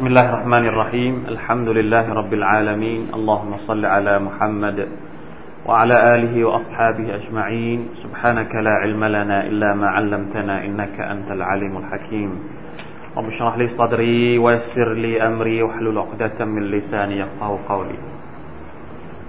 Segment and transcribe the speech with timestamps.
[0.00, 1.14] بسم الله الرحمن الرحيم.
[1.28, 3.00] الحمد لله رب العالمين.
[3.14, 4.88] اللهم صل على محمد
[5.66, 7.88] وعلى آله وأصحابه أجمعين.
[8.00, 12.30] سبحانك لا علم لنا إلا ما علمتنا إنك أنت العليم الحكيم.
[13.16, 17.98] رب اشرح لي صدري ويسر لي أمري واحلل عقدة من لساني يفقه قولي.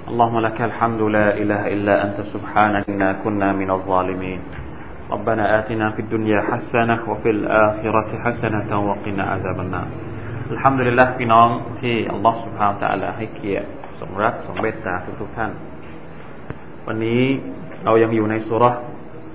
[0.08, 4.40] اللهم لك الحمد لا إله إلا أنت سبحانك إنا كنا من الظالمين.
[5.12, 10.11] ربنا آتنا في الدنيا حسنة وفي الآخرة حسنة وقنا عذاب النار.
[10.52, 11.50] อัลฮัมดุลิลละพี่น้อง
[11.82, 13.68] ที่อัลลอฮฺสุบฮาวตะอัลาให้เกียรติ
[14.00, 15.52] สมรักสมเบตตาทุกทุกท่าน
[16.88, 17.22] วันนี้
[17.86, 18.64] เรายังอยู่ในสุร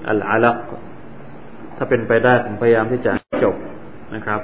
[0.09, 0.57] อัลอาลัก
[1.77, 3.57] ถ้าเป็นไปได้ผมพยายามที่จะจบ
[4.15, 4.41] นะครับ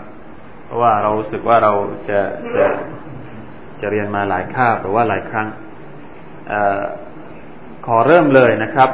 [0.64, 1.72] เพราะว่าเรารู้สึกว่าเรา
[2.08, 2.20] จะ
[2.56, 2.64] จะ
[3.80, 5.48] จะเรียนมาหลายคาบหรือว่าหลายครั้ง
[6.52, 6.54] อ
[7.86, 8.90] ขอเริ่มเลยนะครับ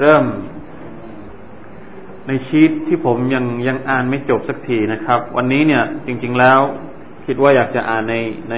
[0.00, 0.24] เริ่ม
[2.28, 6.60] ในชีตที่ผมยังยังอ่านไม่จบสักทีนะครับ วันนี้เนี่ยจริง ๆแล้ว
[7.26, 8.16] คิดว่าอยากจะอ่านใน
[8.50, 8.56] ใน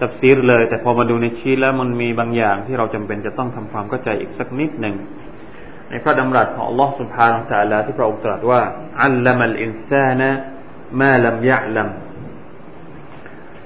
[0.00, 4.94] ตับซีรเลย แต่พอมาดูในชีตแล้วมันมีบางอย่างที่เราจำเป็นจะต้องทำความเข้าใจอีกสักนิดหนึ่ง
[5.90, 8.60] ในพระดำรัสของอัลลอฮ์สุบฮานาอัลลอฮที่พระองค์ตรัสว่า
[9.04, 10.30] อัลลัมอินซานะ
[11.00, 11.88] มาลัมยะลัม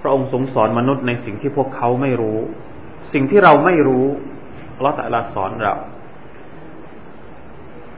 [0.02, 2.38] พระองค์ทรงสอนมนุษย์ในสิ่งที่พวกเขาไม่รู้
[3.12, 4.06] สิ่งที่เราไม่รู้
[4.76, 5.74] อัลลอฮ์ตรัสสอนเรา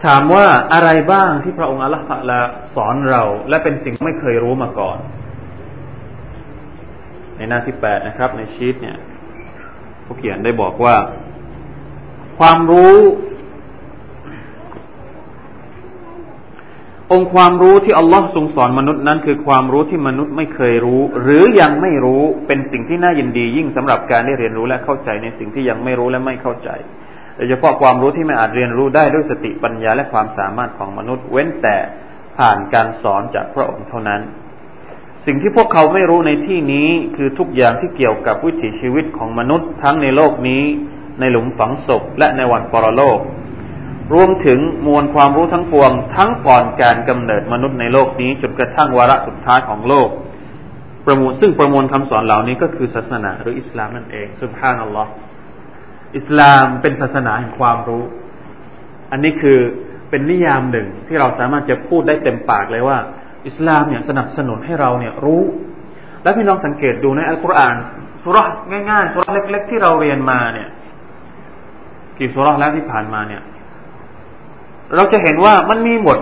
[0.04, 4.98] ถามว่าอะไรบ้างที่พระองค์อัลลอฮ์ตรัสสอนเรา และเป็นสิ่งไม่เคยรู้มาก่อน
[7.40, 8.96] ในหน้าที่แปดนะครับ ในชีตเนี่ย
[10.04, 10.96] ผู้เขียนได้บอกว่า
[12.38, 12.96] ความรู้
[17.12, 26.70] องค์ความรู้ที่อัลลอฮ์ทรงสอนมนุษย์นั้น คือความรู้ที่มนุษย์ไม่เคยรู้ หรือยังไม่รู้เป็นสิ่งที่น่ายินดี ยิ่งสำหรับการได้เรียนรู้และเข้าใจในสิ่งที่ยังไม่รู้และไม่เข้าใจ
[27.36, 31.76] โดยเฉพาะความรู้ที่ไม่อาจเรียนรู้ได้ด้วยสติปัญญาและความสามารถของมนุษย์ เว้นแต่
[32.38, 34.20] ผ่านการสอนจากพระองค์เท่านั้น
[35.26, 40.62] สิ่งที่พวกเขาไม่รู้ในที่นี้คือทุกอย่างที่เกี่ยวกับวิถีชีวิตของมนุษย์ทั้งในโลกนี้
[41.20, 43.18] ในหลุมฝังศพและในวันปรโลก
[44.14, 50.08] รวมถึงมวลความรู้ทั้งปวง ทั้งก่อนการกำเนิดมนุษย์ในโลกนี้จนกระทั่งวาระสุดท้ายของโลก
[51.06, 55.10] ประมวลซึ่งประมวลคำสอนเหล่านี้ก็คือศาสนาหรืออิสลามนั่นเองสุบฮานัลลอฮ์
[56.16, 58.04] อิสลามเป็นศาสนาแห่งความรู้
[59.10, 59.58] อันนี้คือ
[60.10, 62.98] เป็นนิยามหนึ่งที่เราสามารถจะพูดได้เต็มปากเลยว่า
[63.46, 65.42] อิสลามเนี่ยสนับสนุนให้เราเนี่ยรู้
[66.22, 67.74] และพี่น้องสังเกตดูในอัลกุรอาน
[68.22, 68.46] สุรษ
[68.90, 70.68] ง่ายๆสุรษเล็ก ๆ ที่เราเรียนมาเนี่ย
[72.18, 73.42] กี่สุรษแล้วที่ผ่านมาเนี่ย
[74.96, 76.18] เราจะเห็นว่ามันมีหมด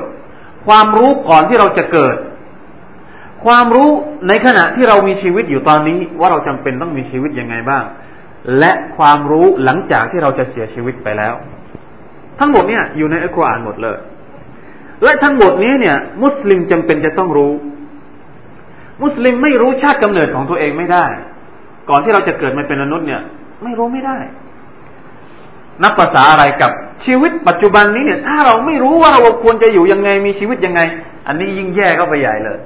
[0.67, 2.17] ความรู้ก่อนที่เราจะเกิด
[3.45, 3.91] ความรู้
[4.29, 7.85] ในขณะที่เรามีชีวิตอยู่ตอนนี้ ว่าเราจำเป็นต้องมีชีวิตยังไงบ้าง
[8.59, 11.35] และความรู้หลังจากที่เราจะเสียชีวิตไปแล้ว
[12.39, 13.99] ทั้งหมดเนี่ยอยู่ในอัลกุรอานหมดเลย
[15.03, 17.53] และทั้งหมดนี้เนี่ย มุสลิมจำเป็นจะต้องรู้
[19.03, 21.07] มุสลิมไม่รู้ชาติกำเนิดของตัวเองไม่ได้
[21.91, 23.23] ก่อนที่เราจะเกิดมาเป็นมนุษย์เนี่ย
[23.65, 24.19] ไม่รู้ไม่ได้
[25.83, 26.73] นับภาษาอะไรกับ
[27.05, 30.81] ชีวิตปัจจุบันนี้เนี่ย ถ้าเราไม่รู้ว่าเราควรจะอยู่ยังไงมีชีวิตยังไง
[31.27, 32.59] อันนี้ยิ่งแย่เข้าไปใหญ่เลย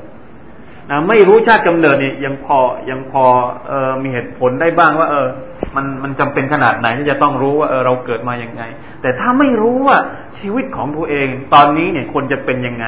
[0.90, 2.58] นะไม่รู้ชาติกำเนิดเนี่ยยังพอ
[2.90, 3.24] ยังพอ
[3.68, 5.28] เออมีเหตุผลได้บ้างว่า เออ
[5.76, 8.62] มันมันจำเป็นขนาดไหนที่จะต้องรู้ว่าเออเราเกิดมาอยังไง
[9.02, 9.96] แต่ถ้าไม่รู้ว่า
[10.38, 12.86] ชีวิตของตัวเอง ตอนนี้เนี่ยควรจะเป็นยังไง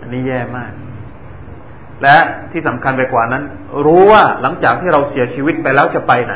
[0.00, 0.72] อันนี้แย่มาก
[2.02, 2.16] และ
[2.52, 3.42] ที่สำคัญไปกว่านั้น
[3.86, 6.34] รู้ว่าหลังจากที่เราเสียชีวิตไปแล้วจะไปไหน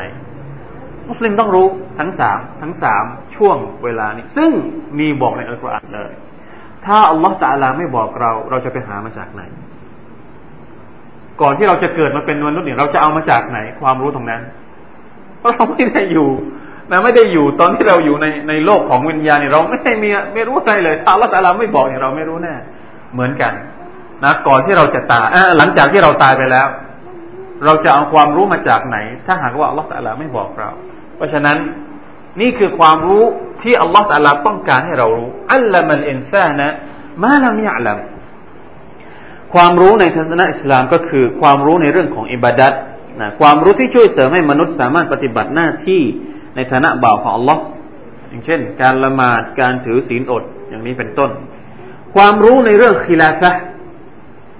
[1.09, 1.67] มุสลิมต้องรู้
[1.99, 4.51] ทั้งสามทั้งสามช่วงเวลานี้ ซึ่ง
[4.99, 6.11] มีบอกในอัลกุรอานเลย
[6.85, 9.41] ถ้าอัลลอฮฺตะลาไม่บอกเรา เราจะไปหามาจากไหน
[11.41, 14.41] ก่อนที่เราจะเกิดมาเป็นมนุษย์เนี่ยเราจะเอามาจากไหนความรู้ตรงนั้น
[15.45, 16.29] เพราะเราไม่ได้อยู่
[16.91, 22.55] นะไม่ได้อยู่ตอนที่เราอยู่ในในโลกของวิญญาณเนี่ยเราไม่ได้มีไม่รู้อะไรเลยถ้าละตาลาไม่บอกเนี่ยเราไม่รู้แน่
[23.13, 23.53] เหมือนกัน
[24.23, 26.67] นะก่อนที่เราจะตายหลังจากที่เราตายไปแล้ว
[27.65, 30.69] เราจะเอาความรู้มาจากไหน ถ้าหากว่าอัลลอฮฺตาลาไม่บอกเรา
[31.15, 31.57] เพราะฉะนั้น
[32.41, 33.23] นี่คือความรู้
[33.61, 36.67] ที่อัลลอฮฺตาลาต้องการให้เรารู้อัลลัมัลอินซานะ
[37.23, 37.99] มาลัมยะลัม
[39.53, 42.73] ความรู้ในทัศนะอิสลามก็คือความรู้ในเรื่องของอิบาดัต
[43.21, 46.01] นะความรู้ที่ช่วยเสริมให้มนุษย์สามารถปฏิบัติหน้าที่
[46.55, 47.61] ในฐานะบ่าวของอัลลอฮ์
[48.29, 51.31] อย่างเช่น การละหมาดการถือศีลอดอย่างนี้เป็นต้น
[52.15, 53.51] ความรู้ในเรื่องคีลาฟะ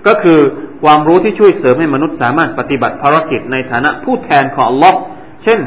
[0.07, 0.39] ก็คือ
[0.83, 4.97] ความรู้ที่ช่วยเสริมให้มนุษย์สามารถปฏิบัติภารกิจในฐานะผู้แทนของอัลลอฮ์
[5.43, 5.59] เช่น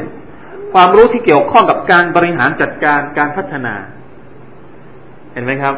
[0.73, 3.75] ความรู้ที่เกี่ยวข้องกับการบริหารจัดการการพัฒนา
[5.33, 5.73] เห็นไหมครับ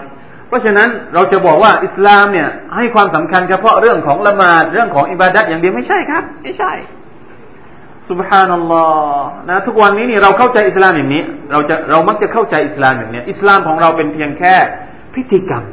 [0.48, 6.72] เพราะฉะนั้นเราจะบอกว่าอิสลามเนี่ยให้ความสำคัญเฉพาะเรื่องของละหมาดเรื่องของอิบาดัตอย่างเดียวไม่ใช่ครับ ไม่ใช่
[8.12, 14.56] สุบฮานัลลอฮ์นะทุกวันนี้นี่เราเข้าใจอิสลามอย่างนี้ เราจะเรามักจะเข้าใจอิสลามอย่างนี้อิสลามของเราเป็นเพียงแค่
[15.16, 15.64] พิธีกรรม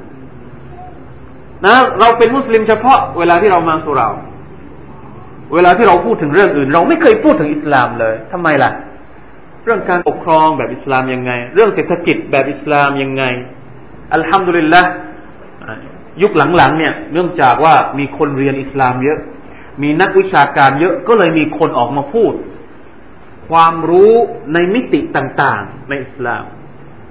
[1.66, 4.08] นะเราเป็นมุสลิมเฉพาะเวลาที่เรามาสุรา
[5.54, 8.70] เวลาที่เราพูดถึงเรื่องอื่น เราไม่เคยพูดถึงอิสลามเลยทำไมล่ะ
[9.64, 13.24] เรื่องการปกครองแบบอิสลามยังไง เรื่องเศรษฐกิจแบบอิสลามยังไง
[14.14, 14.82] อัลฮัมดุลิลละ
[16.22, 19.18] ยุคหลังๆเนี่ย เนื่องจากว่ามีคนเรียนอิสลามเยอะ
[19.82, 22.32] มีนักวิชาการเยอะก็เลยมีคนออกมาพูด
[23.50, 24.12] ความรู้
[24.52, 26.44] ในมิติต่างๆ ในอิสลาม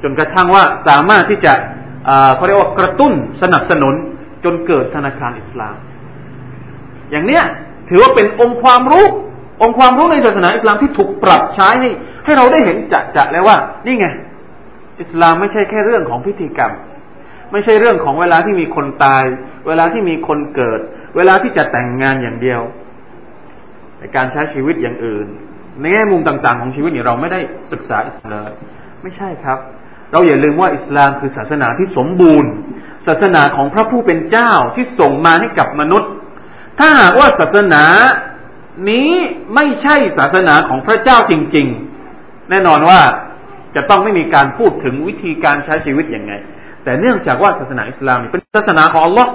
[0.01, 1.53] จนกระทั่งว่าสามารถที่จะ
[2.35, 3.93] เขาเรียกว่ากระตุ้นสนับสนุน
[4.43, 5.75] จนเกิดธนาคารอิสลาม
[7.11, 7.43] อย่างเนี้ย
[7.89, 9.05] ถือว่าเป็นองค์ความรู้
[9.61, 11.89] องค์ความรู้ในศาสนาอิสลามที่ถูกปรับใช้ให้
[12.25, 14.07] ให้เราได้เห็นจะจะแล้วว่า นี่ไง
[15.01, 16.73] อิสลามไม่ใช่แค่เรื่องของพิธีกรรม
[17.51, 19.23] ไม่ใช่เรื่องของเวลาที่มีคนตาย
[19.67, 20.79] เวลาที่มีคนเกิด
[21.17, 22.61] เวลาที่จะแต่งงานอย่างเดียว
[23.99, 25.27] ในการใช้ชีวิตอย่างอื่น
[25.79, 27.39] ในแง่มุมต่าง ๆ ของชีวิตเนี่ยเราไม่ได้
[27.71, 28.49] ศึกษาอิสลาม
[29.01, 29.59] ไม่ใช่ครับ
[30.11, 32.51] เราอย่าลืมว่าอิสลามคือศาสนาที่สมบูรณ์
[33.07, 36.09] ศาสนาของพระผู้เป็นเจ้าที่ส่งมาให้กับมนุษย์
[36.79, 37.83] ถ้าหากว่าศาสนา
[38.89, 39.11] นี้
[39.55, 41.67] ไม่ใช่ศาสนาของพระเจ้าจริง
[42.09, 43.01] ๆ แน่นอนว่า
[43.75, 46.33] จะต้องไม่มีการพูดถึงวิธีการใช้ชีวิตอย่างไง
[46.83, 49.31] แต่เนื่องจากว่าศาสนาอิสลามเป็นศาสนาของอัลลอฮ์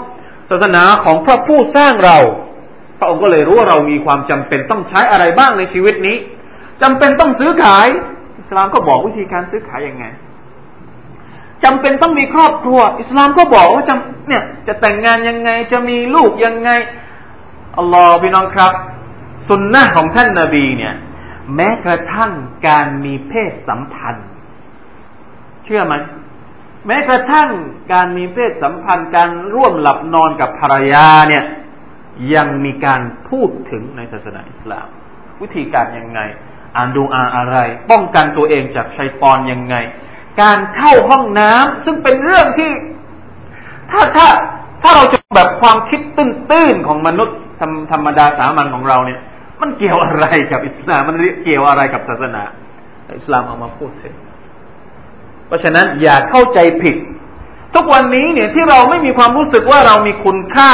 [0.50, 2.18] ศาสนาของพระผู้สร้างเรา
[2.98, 6.16] พระองค์ก็เลยรู้ว่าเรามีความจำเป็นต้องใช้อะไรบ้างในชีวิตนี้
[6.82, 7.86] จำเป็นต้องซื้อขาย
[8.40, 10.04] อิสลามก็บอกวิธีการซื้อขายยังไง
[11.64, 16.70] จำเป็นต้องมีครอบครัว อิสลามก็บอกว่าจำเนี่ยจะแต่งงานยังไงจะมีลูกยังไง
[17.78, 18.72] อัลลอฮ์พี่น้องครับ
[19.48, 20.94] สุนนะของท่านนาบีเนี่ย
[21.54, 22.32] แม้กระทั่ง
[22.68, 24.26] การมีเพศสัมพันธ์
[25.64, 25.94] เชื่อไหม
[26.86, 27.48] แม้กระทั่ง
[27.92, 31.44] การมีเพศสัมพันธ์การร่วมหลับนอนกับภรรยาเนี่ย
[32.34, 34.86] ยังมีการพูดถึงในศาสนาอิสลาม
[35.42, 36.20] วิธีการยังไง
[36.76, 37.56] อ่านดูอาอะไร
[37.90, 39.74] ป้องกันตัวเองจากชัยตอนยังไง
[40.42, 42.70] การเข้าห้องน้ำซึ่งเป็นเรื่องที่
[43.90, 44.28] ถ้าถ้า
[44.82, 49.20] ถ้าเราจะแบบความคิดตื้นๆของมนุษย์ธรรธรรมดาสามัญของเราเนี่ย
[49.60, 52.42] มันเกี่ยวอะไรกับอิสลามมันเกี่ยวอะไรกับศาสนา
[53.18, 54.14] อิสลามเอามาพูดถึง
[55.52, 56.96] ราะฉะนั้นอย่าเข้าใจผิด
[57.74, 60.72] ทุกวันนี้เนี่ยที่เราไม่มีความรู้สึกว่าเรามีคุณค่า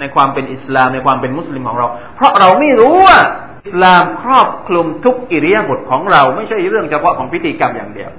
[0.00, 1.86] ในความเป็นอิสลามในความเป็นมุสลิมของเรา
[2.16, 3.18] เพราะเราไม่รู้ว่า
[3.64, 8.10] อิสลามครอบคลุมทุกอิริยาบถของเรา ไม่ใช่เรื่องเฉพาะของพิธีกรรมอย่างเดียว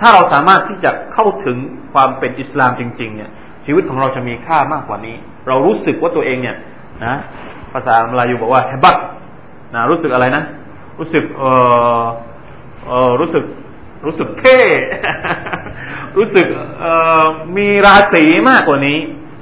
[0.00, 1.56] ถ้าเราสามารถที่จะเข้าถึง
[1.92, 3.30] ความเป็นอิสลามจริง ๆ เนี่ย
[3.66, 5.16] ชีวิตของเราจะมีค่ามากกว่านี้
[5.48, 6.56] เรารู้สึกว่าตัวเองเนี่ย
[7.04, 7.16] นะ
[7.72, 8.96] ภาษาลายูบอกว่าเฮบัก
[9.74, 10.42] นะรู้สึกอะไรนะ
[10.98, 11.42] รู้สึกเอ
[12.00, 12.04] อ
[12.88, 13.44] เออรู้สึก
[14.04, 14.58] รู้สึกเท่
[16.16, 16.46] รู้สึก
[17.56, 18.98] มีราศีมากกว่านี้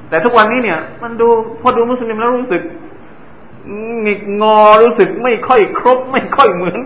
[0.08, 1.28] แต่ทุกวันนี้เนี่ย มันดู
[1.60, 2.62] พอดูมุสลิมแล้วรู้สึก
[4.02, 6.78] หงิกงอรู้สึกไม่ค่อยครบ ไม่ค่อยเหมือน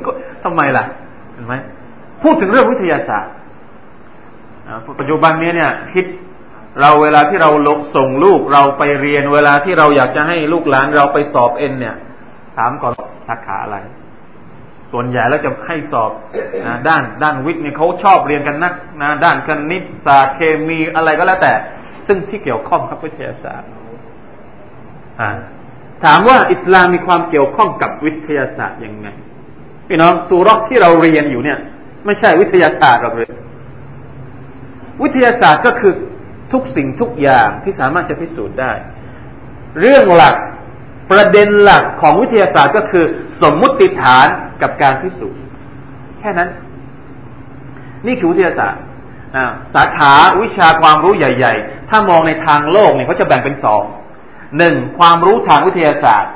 [0.44, 0.84] ทำไมล่ะ
[1.32, 1.55] เห็นไหม
[2.22, 3.32] พูดถึงเรื่องวิทยาศาสตร์
[5.00, 6.05] ปัจจุบันนี้เนี่ยคิด
[6.81, 11.96] เราเวลาที่เราลกส่งลูกเราไปเรียนเวลาที่เราอยากจะให้ลูกหลานเราไปสอบเอ็นเนี่ย
[12.56, 12.93] ถามก่อน
[13.28, 13.78] สาขาอะไร
[14.92, 16.10] ส่วนใหญ่แล้วจะให้สอบ
[16.66, 21.52] นะด้านด้านวิทย์เนี่ยเขาชอบเรียนกันนักนะด้านคณิตศาสตร์เคมีอะไรก็แล้วแต่
[22.06, 23.70] ซึ่งที่เกี่ยวข้องกับวิทยาศาสตร์
[26.04, 29.08] ถามว่าอิสลามมีความเกี่ยวข้องกับวิทยาศาสตร์ยังไง
[29.88, 31.58] พี่น้องสูรอกที่เราเรียนอยู่เนี่ย
[32.06, 33.31] ไม่ใช่วิทยาศาสตร์หรอกเลย
[35.02, 35.92] วิทยาศาสตร์ก็คือ
[36.52, 38.72] ทุกสิ่งทุกอย่างที่สามารถจะพิสูจน์ได้
[39.80, 40.37] เรื่องหลัก
[41.11, 43.05] ประเด็นหลักของวิทยาศาสตร์ก็คือ
[43.43, 44.26] สมมุติฐาน
[44.62, 45.40] กับการพิสูจน์
[46.19, 46.49] แค่นั้น
[48.07, 48.83] นี่คือวิทยาศาสตร์
[49.75, 50.12] สาขา
[50.43, 53.83] วิชาความรู้ใหญ่ ๆ ถ้ามองในทางโลกเนี่ยเขาจะแบ่งเป็นสอง
[54.59, 56.33] หนึ่งความรู้ทางวิทยาศาสตร์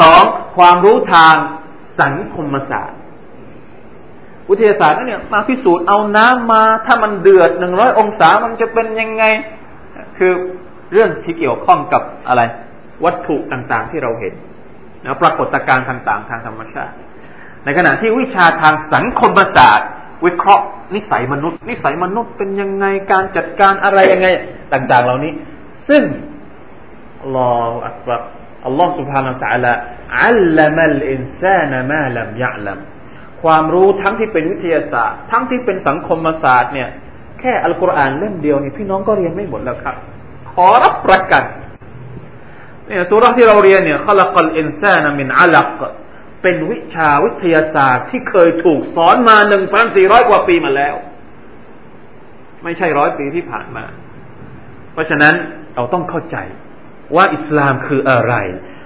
[0.00, 0.22] สอง
[0.56, 1.34] ความรู้ทาง
[2.00, 2.98] สังคมศาสตร์
[4.50, 9.24] วิทยาศาสตร์นั่นเนี่ยมาพิสูจน์เอาน้ำมาถ้ามันเดือดหนึ่งร้อยองศามันจะเป็นยังไง
[10.18, 10.32] คือ
[10.92, 12.42] เรื่องที่เกี่ยวข้องกับอะไร
[13.04, 14.34] วัตถุต่างๆที่เราเห็น
[15.04, 16.94] นะปรากฏการณ์ต่างๆ ทางธรรมชาติ
[17.64, 19.88] ในขณะที่วิชาทางสังคมศาสตร์
[20.26, 20.64] วิเคราะห์
[20.94, 24.26] นิสัยมนุษย์ นิสัยมนุษย์เป็นยังไงการจัดการอะไรยังไง
[24.72, 25.32] ต่าง ๆ เหล่านี้
[25.88, 26.02] ซึ่ง
[27.34, 27.52] ลอ
[27.86, 28.20] อักบัร
[28.66, 29.78] อัลลอฮ์สุบฮานาอัลลอฮฺ
[30.24, 32.78] อัลลัมัลอินซานะมาลัมยะลัม
[33.42, 36.88] ความรู้ทั้งที่เป็นวิทยาศาสตร์ ทั้งที่เป็นสังคมศาสตร์เนี่ย
[37.40, 39.96] แค่อัลกุรอานเล่มเดียวนี่พี่น้องก็เรียนไม่หมดแล้วครับ
[40.50, 41.42] ขอรับประกัน
[42.90, 45.80] เนี่ยสุราที่เราเรียนเนี่ยขลักลอินซานามินอัลัก
[46.42, 50.94] เป็นวิชาวิทยาศาสตร์ที่เคยถูกสอนมาหนึ่งพันสี่ร้อยกว่าปีมาแล้ว
[52.64, 53.84] ไม่ใช่ร้อยปีที่ผ่านมา
[54.92, 55.34] เพราะฉะนั้น
[55.74, 56.36] เราต้องเข้าใจ
[57.16, 58.34] ว่าอิสลามคืออะไร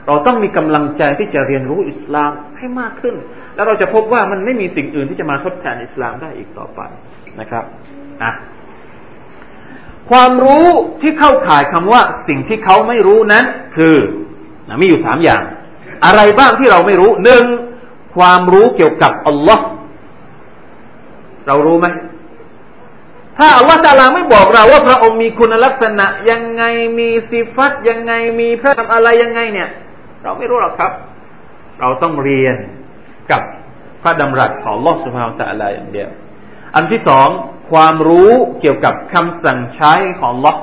[0.07, 3.15] เราต้องมีกำลังใจที่จะเรียนรู้อิสลามให้มากขึ้น
[3.55, 6.81] แล้วเราจะพบว่ามันไม่มีสิ่งอื่นที่จะมาทดแทนอิสลามได้อีกต่อไป
[7.41, 7.65] นะครับ
[8.23, 8.31] อะ
[10.11, 10.67] ความรู้
[11.01, 13.45] ที่เข้าข่ายคำว่า สิ่งที่เขาไม่รู้นั้น
[13.77, 13.97] คือ
[14.69, 15.43] นะมีอยู่สามอย่าง
[16.07, 17.45] อะไรบ้างที่เราไม่รู้หนึ่ง
[18.17, 19.65] ความรู้เกี่ยวกับอัลลอฮ์
[21.47, 21.87] เรารู้ไหม
[23.39, 26.63] ถ้าอัลลอฮฺตาลาไม่บอกเราว่าพระองค์มีคุณลักษณะ ยังไง
[26.99, 29.69] มีสิฟัตยังไงมีพระธรรมอะไรยังไงเนี่ย
[30.23, 30.93] เราไม่รู้หรอกครับ
[31.81, 32.57] เราต้องเรียน
[33.31, 33.43] กับ
[34.03, 36.11] พระดำรัสของลอสุภาตะอะไรอย่างเดียว
[36.75, 37.29] อันที่สอง
[37.71, 38.31] ความรู้
[38.61, 40.55] เกี่ยวกับคำสั่งใช้ของลอ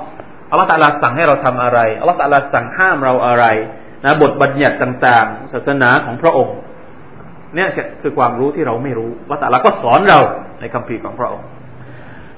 [0.50, 3.46] อัลลอฮฺตาลาสั่งให้เราทำอะไรอัลลอฮฺตาลาสั่งห้ามเราอะไร
[4.03, 6.58] นะบทบัญญัติต่างๆ ศาสนาของพระองค์
[7.55, 7.70] เนี่ย
[8.01, 10.20] คือความรู้ที่เราไม่รู้อัลลอฮฺตาลาก็สอนเรา
[10.60, 11.48] ในคำพีของพระองค์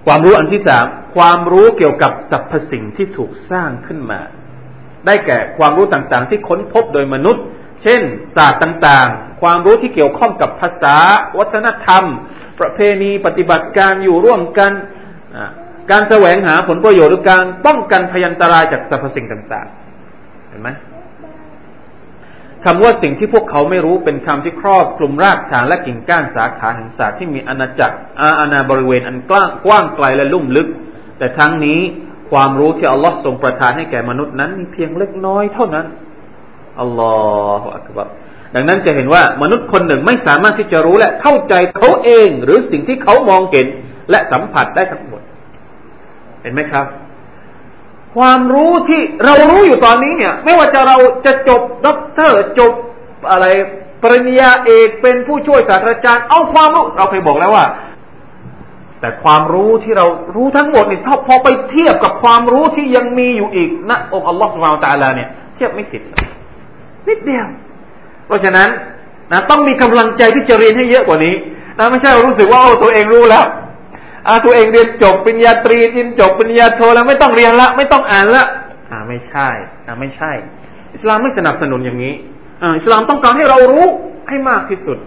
[0.06, 0.86] ความรู้อันที่สาม
[1.18, 4.22] ความรู้เกี่ยวกับสรรพสิ่งที่ถูกสร้างขึ้นมา
[5.06, 7.44] ได้แก่ความรู้ต่างๆ ที่ค้นพบโดยมนุษย์
[7.84, 8.02] เช่น
[8.36, 10.96] ศาสตร์ต่างๆ ความรู้ที่เกี่ยวข้องกับภาษา
[11.38, 12.04] วัฒนธรรม
[12.60, 14.72] ประเพณีปฏิบัติการอยู่ร่วมกัน
[15.92, 19.68] การแสวงหาผลประโยชน์หรือการป้องกันพยันตรายจากสรรพสิ่งต่าง
[20.10, 20.70] ๆ เห็นไหม
[22.66, 27.96] คำว่าสิ่งที่พวกเขาไม่รู้เป็นคำที่ครอบคลุมรากฐานและกิ่งก้านสาขาแห่งศาสตร์ที่มีอาณาจักร
[28.40, 30.68] อาณาบริเวณอันกว้างกว้างไกลและลุ่มลึก
[31.18, 31.80] แต่ทั้งนี้
[32.32, 35.86] ความรู้ที่อัลลอฮ์ทรงประทานให้แก่มนุษย์นั้นมีเพียงเล็กน้อยเท่านั้น
[36.80, 37.14] อัลลอ
[37.62, 38.08] ฮฺอักบาร
[38.56, 43.66] ดังนั้นจะเห็นว่ามนุษย์คนหนึ่งไม่สามารถที่จะรู้และเข้าใจเขาเองหรือสิ่งที่เขามองเห็น
[44.10, 45.22] และสัมผัสได้ทั้งหมด
[46.42, 46.86] เห็นไหมครับ
[48.16, 52.72] ความรู้ที่เรารู้อยู่ตอนนี้เนี่ย ไม่ว่าจะเราจะจบด็อกเตอร์จบ
[53.32, 53.46] อะไร
[54.04, 57.66] ปริญญาเอกเป็นผู้ช่วยศาสตราจารย์เอาความรู้เราเคยบอกแล้วว่า
[59.00, 60.06] แต่ความรู้ที่เรา
[60.36, 66.02] รู้ทั้งหมดเนี่ยถ้าพอไปเทียบกับความรู้ที่ยังมีอยู่อีกนะองค์อัลลอฮฺสุบานตะลาเนี่ย เทียบไม่ติด
[67.08, 67.48] นิดเดียว
[68.26, 68.70] เพราะฉะนั้น
[69.32, 71.36] นะต้องมีกำลังใจที่จะเรียนให้เยอะกว่านี้
[71.78, 73.46] นะไม่ใช่รู้สึกว่าโอ้ตัวเองรู้แล้ว
[74.28, 78.46] อาตัวเองเรียนจบปริญญาตรีเรียนจบปริญญาโทแล้วไม่ต้องเรียนละ ไม่ต้องอ่านละ
[78.92, 79.50] อ่าไม่ใช่
[79.88, 80.32] อ่าไม่ใช่
[80.94, 82.14] อิสลามไม่สนับสนุนอย่างนี้
[82.62, 83.86] อ่าอิสลามต้องการให้เรารู้
[84.30, 84.98] ให้มากที่สุด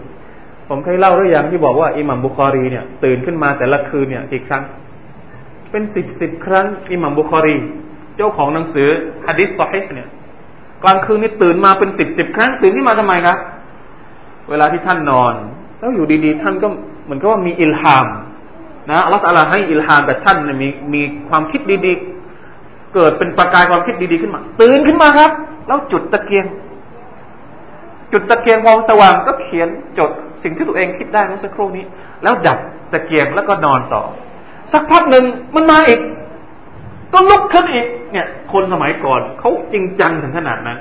[0.69, 4.63] ผมเคยเล่าเรื่องอย่างที่บอกว่าอิหมัมบุคอรีเนี่ย ตื่นขึ้นมาแต่ละคืนเนี่ยกี่ครั้ง
[5.71, 7.57] เป็นสิบสิบครั้งอิหมัมบุคอรี
[8.17, 8.89] เจ้าของหนังสือ
[9.27, 10.07] ฮะดิษซอฮิเนี่ย
[10.83, 13.37] กลางคืนนี่ตื่นมาเป็นสิบสิบครั้งตื่นขึ้นมาทำไมครับ
[14.49, 15.33] เวลาที่ท่านนอน
[15.79, 16.67] แล้วอยู่ดีๆ ท่านก็
[17.05, 18.07] เหมือนกับว่ามีอิลฮาม
[18.89, 25.31] นะอัลลอฮฺให้อิลฮามแต่ท่านมีมีความคิดดีๆ เกิดเป็นประกายความคิดดีๆขึ้นมา ตื่นขึ้นมาครับ
[25.67, 26.45] แล้วจุดตะเกียง
[28.11, 29.67] จุดตะเกียงมองสว่างก็เขียน
[29.99, 30.11] จด
[30.43, 31.85] สิ่งที่ตัวเองคิดได้เมื่อสักครู่นี้
[32.23, 32.59] แล้วดับ
[32.93, 34.01] ตะเกียงแล้วก็นอนต่อ
[34.73, 35.99] สักพักหนึ่งมันมาอีก
[37.13, 40.77] ก็ลุกขึ้นอีก เนี่ย คนสมัยก่อนเขาจริงจังถึงขนาดนั้น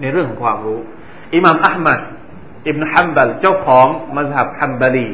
[0.00, 0.78] ในเรื่องของความรู้
[1.34, 2.00] อิหม่ามอัลมัด
[2.68, 5.08] อิบนฮัมบัลเจ้าของมัสฮับฮัมบาลี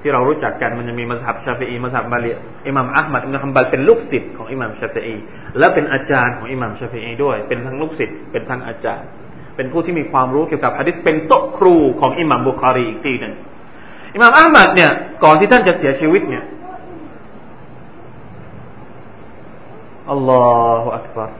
[0.00, 2.30] ที่เรารู้จักกันมันจะมีมัสฮับชาฟีมัสฮับมาลี
[2.68, 5.16] อิหม่ามอัลมัดอิมฮัมบัลเป็นลูกศิษย์ของอิหม่ามชาฟี
[5.58, 9.08] และเป็นอาจารย์ของอิหม่ามชาฟีอีด้วย เป็นทั้งลูกศิษย์เป็นทั้งอาจารย์
[9.56, 13.34] เป็นผู้ที่มีความรู้เกี่ยวกับฮะดิษเป็นโต๊ะครูของอิหม่ามบุคารีอีกทีหนึ่ง
[14.14, 14.90] อิหม่ามอัลมัดเนี่ย
[15.24, 16.44] ก่อนที่ท่านจะเสียชีวิตเนี่ย
[20.10, 20.42] อัลลอ
[20.82, 21.30] ฮฺอักบาร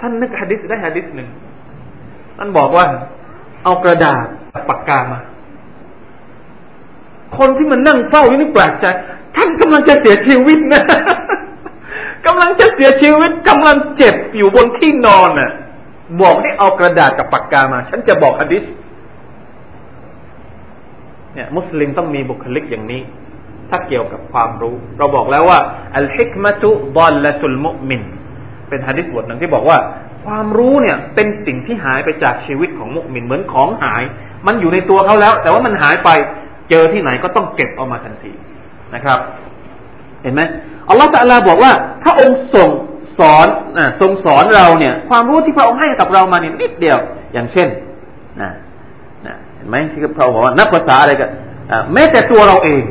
[0.00, 1.28] ท่านนึกฮะดิษได้ฮะดิษหนึ่ง
[2.38, 2.86] ท่านบอกว่า
[3.64, 4.26] เอากระดาษ
[4.68, 5.20] ปากกามา
[7.38, 8.86] คนที่มันนั่งเฝ้าอยู่นี่แปลกใจ
[9.36, 10.82] ท่านกำลังจะเสียชีวิตนะ
[12.26, 15.50] กำลังจะเสียชีวิตกำลังเจ็บอยู่บนที่นอนน่ะ
[16.22, 18.64] บอกให้เอากระดาษกับปากกามา ฉันจะบอกฮะดิษ
[21.34, 23.02] เนี่ย มุสลิมต้องมีบุคลิกอย่างนี้
[23.70, 25.58] ถ้าเกี่ยวกับความรู้ เราบอกแล้วว่า
[25.96, 28.02] อัลฮิกมะตุดอลละตุลมุมิน
[28.68, 29.78] เป็นฮะดิษบทหนึ่งที่บอกว่า
[30.24, 34.02] ความรู้เนี่ยเป็นสิ่งที่หายไปจากชีวิตของมุมินเหมือนของหาย
[34.46, 36.10] มันอยู่ในตัวเขาแล้ว แต่ว่ามันหายไป
[36.70, 38.32] เจอที่ไหนก็ต้องเก็บเอามาทันที
[38.94, 39.18] นะครับ
[40.22, 40.42] เห็นไหม
[40.88, 42.70] อัลลอฮฺตะลาบอกว่าพระองค์ส่ง
[43.18, 43.46] สอน
[43.76, 46.98] อทรงสอนเราเนี่ย ความรู้ที่พระองค์ให้กับเรามาเนี่ยนิดเดียว
[47.32, 47.68] อย่างเช่น
[48.42, 48.50] นะ
[49.26, 51.30] นะเห็นไหมที่พระองค์บอกว่านับภาษาอะไรกัน
[51.92, 52.82] แม้แต่ตัวเราเอง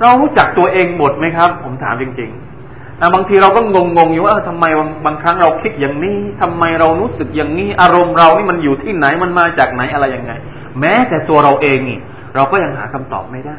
[0.00, 10.32] เรารู้จักตัวเองหมดไหมครับ ผมถามจริงๆนะบางทีเราก็งงงอยู่ว่าทำไมบางบางครั้งเราคิดอย่างนี้ทำไมเรารู้สึกอย่างนี้ อารมณ์เรานี่มันอยู่ที่ไหนมันมาจากไหนอะไรยังไง
[10.80, 11.98] แม้แต่ตัวเราเองนี่
[12.34, 13.58] เราก็ยังหาคำตอบไม่ได้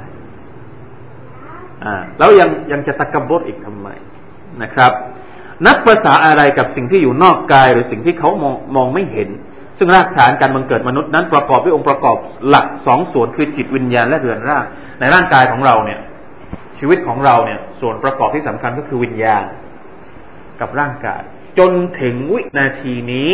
[1.84, 3.88] อ่าแล้วยังยังจะตะกบดอีกทำไม
[4.64, 4.92] นะครับ
[5.68, 9.30] นักภาษาอะไรกับสิ่งที่อยู่นอกกายหรือสิ่งที่เขามองมองไม่เห็น
[9.78, 14.66] ซึ่งรากฐานการบังเกิดมนุษย์นั้นประกอบด้วยองค์ประกอบหลักสองส่วนคือจิตวิญญาณและเรือนร่าง
[15.00, 16.00] ในร่างกายของเราเนี่ย
[16.86, 19.44] ชีวิตของเราเนี่ย ส่วนประกอบที่สำคัญก็คือวิญญาณ
[20.60, 21.22] กับร่างกาย
[21.60, 21.72] จน
[22.02, 23.32] ถึงวินาทีนี้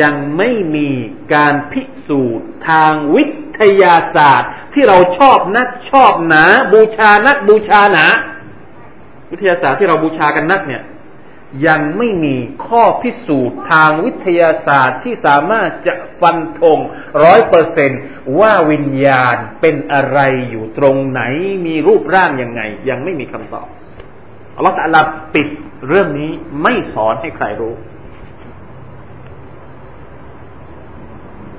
[0.00, 0.90] ยังไม่มี
[1.34, 3.24] การพิสูจน์ทางวิ
[3.60, 8.06] ทยาศาสตร์ ที่เราชอบนักชอบหนา บูชานักบูชาหนา
[9.32, 10.82] วิทยาศาสตร์ที่เราบูชากันนักเนี่ย
[11.67, 12.35] ยังไม่มี
[12.65, 16.79] ข้อพิสูจน์ทางวิทยาศาสตร์ที่สามารถจะฟันธง
[17.23, 17.91] ร้อยเปอร์เซน
[18.39, 21.21] ว่าวิญญาณเป็นอะไรอยู่ตรงไหน
[21.65, 23.67] มีรูปร่างยังไง ยังไม่มีคำตอบ
[24.55, 25.01] อัลลอฮฺตะลา
[25.33, 25.47] ปิด
[25.87, 26.31] เรื่องนี้
[26.63, 27.73] ไม่สอนให้ใครรู้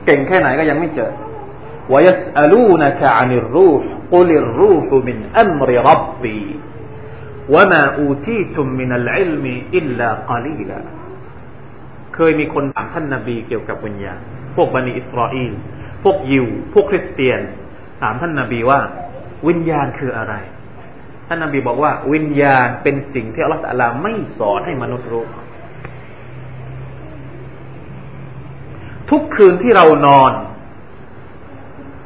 [0.04, 1.12] เก่งแค่ไหนก็ยังไม่เจอ
[1.92, 6.44] ويسألونك عن الروح قل الروح من أمر ربي
[7.54, 9.44] وما أوتيتم من العلم
[9.78, 10.80] إلا قليلا
[12.14, 14.20] เคยมีคนถามท่านนาบีเกี่ยวกับวิญญาณ
[14.56, 15.52] พวกบันิอิสราเอล
[16.02, 17.40] พวกยิว พวกคริสเตียน
[18.00, 18.80] ถามท่านนาบีว่า
[19.48, 20.34] วิญญาณคืออะไร
[21.28, 25.24] ท่านนาบีบอกว่า วิญญาณเป็นสิ่งที่อัลลอฮฺตะลาไม่สอนให้มนุษย์รู้
[29.10, 30.32] ทุกคืนที่เรานอน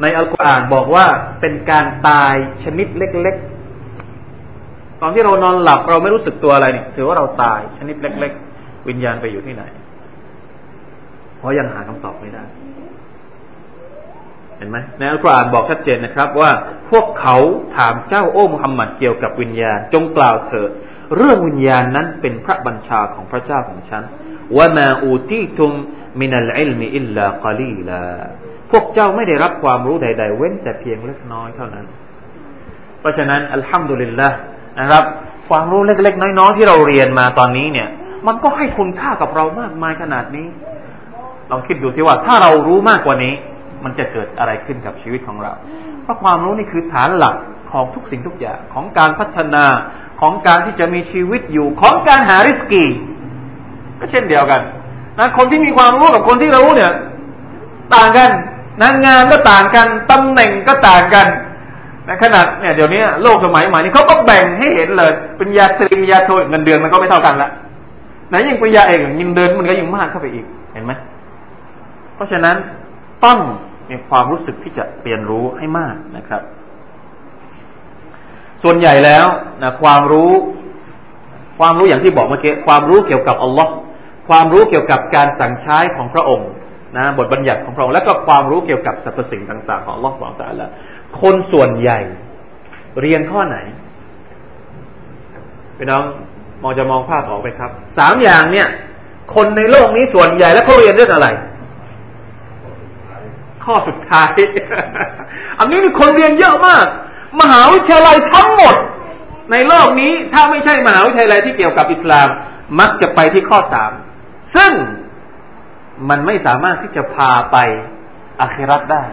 [0.02, 1.06] ในอัลกุรอานบอกว่า
[1.40, 2.34] เป็นการตาย
[2.64, 3.36] ชนิดเล็ก
[5.01, 9.63] ตอนที่เรานอนหลับเราไม่รู้สึกตัวอะไรนี่ถือว่าเราตายชนิดเล็ก ๆ วิญญาณไปอยู่ที่ไหน
[11.37, 12.43] เพราะยังหาคำตอบไม่ได้
[14.57, 16.51] เห็นไหมในอัลกุรอานบอกชัดเจนนะครับ ว่า
[16.89, 17.37] พวกเขา
[17.77, 20.69] ถามเจ้าโอ้มุฮัมมัดเกี่ยวกับวิญญาณ จงกล่าวเถิด
[21.15, 24.03] เรื่องวิญญาณนั้นเป็นพระบัญชาของพระเจ้าของฉัน
[24.57, 25.71] ว่ามาอูตีทุม
[26.21, 28.03] มินัลอิลมอิลลากลีลา
[28.71, 31.85] พวกเจ้าไม่ได้รับความรู้ใด ๆ เว้นแต่เพียงเล็กน้อยเท่านั้น
[32.99, 34.29] เพราะฉะนั้นอัลฮัมดุลิลละ
[34.79, 35.03] นะครับ
[35.49, 37.87] ความรู้เล็ก ๆ น้อยๆที่เราเรียนมาตอนนี้เนี่ย
[38.27, 40.47] มันก็ให้คุณค่ากับเรามากมายขนาดนี้
[41.51, 43.33] ลองคิดดูสิว่าถ้าเรารู้มากกว่านี้
[43.83, 45.51] มันจะเกิดอะไรขึ้นกับชีวิตของเรา
[46.03, 47.35] เพราะความรู้นี่คือฐานหลัก
[47.71, 49.65] ของทุกสิ่งทุกอย่างของการพัฒนา
[50.21, 52.85] ของการที่จะมีชีวิตอยู่ของการหาริสกี
[53.99, 54.61] ก็เช่นเดียวกัน
[55.19, 56.91] นะคนที่มีความรู้กับคนที่รู้เนี่ย
[57.95, 58.29] ต่างกัน
[58.81, 61.27] นะงานก็ต่างกันตำแหน่งก็ต่างกัน
[62.07, 67.49] ในขนาดเนี่ยเดี๋ยวนี้โลกสมัยใหม่นี่เขาก็แบ่งให้เห็นเลยปริญญาตรีปริญญาโทเงินเดือนมันก็ไม่เท่ากันละ
[68.29, 70.91] ไหนยิ่งปริญญาเอกเงินเดือนมันก็ยิ่งมากเข้าไปอีกเห็นไหม
[72.15, 72.55] เพราะฉะนั้น
[73.25, 73.39] ต้อง
[73.89, 76.41] มีความรู้สึกที่จะเรียนรู้ให้มากนะครับ
[78.63, 79.25] ส่วนใหญ่แล้ว
[79.61, 80.31] นะความรู้
[81.59, 83.71] ความรู้อย่างที่บอกเมื่อกี้ความรู้เกี่ยวกับอัลลอฮ์
[84.29, 86.49] ความรู้เกี่ยวกับการสั่งใช้ของพระองค์
[86.95, 90.69] นะบทบัญญัติของพระองค์และก็ความรู้เกี่ยวกับสรรพสิ่งต่าง ๆ ของลอฮ์บอกแต่ละ
[91.21, 91.99] คนส่วนใหญ่
[93.01, 93.57] เรียนข้อไหน
[95.77, 96.03] พี่น้อง
[96.61, 98.67] มองจะมองภาพออกไปครับสามอย่างเนี่ย
[99.35, 101.27] คนในโลกนี้ส่วนใหญ่แล้วเขาเรียนเรื่องอะไร
[103.65, 104.31] ข้อสุดท้าย
[105.59, 106.85] อันนี้มีคนเรียนเยอะมาก
[107.41, 108.75] มหาวิทยาลัยทั้งหมด
[109.51, 112.27] ในโลกนี้ถ้าไม่ใช่มหาวิทยาลัยที่เกี่ยวกับอิสลาม
[112.79, 113.91] มักจะไปที่ข้อสาม
[114.55, 114.71] ซึ่ง
[116.09, 117.57] มันไม่สามารถที่จะพาไป
[118.41, 119.03] อาครัตได้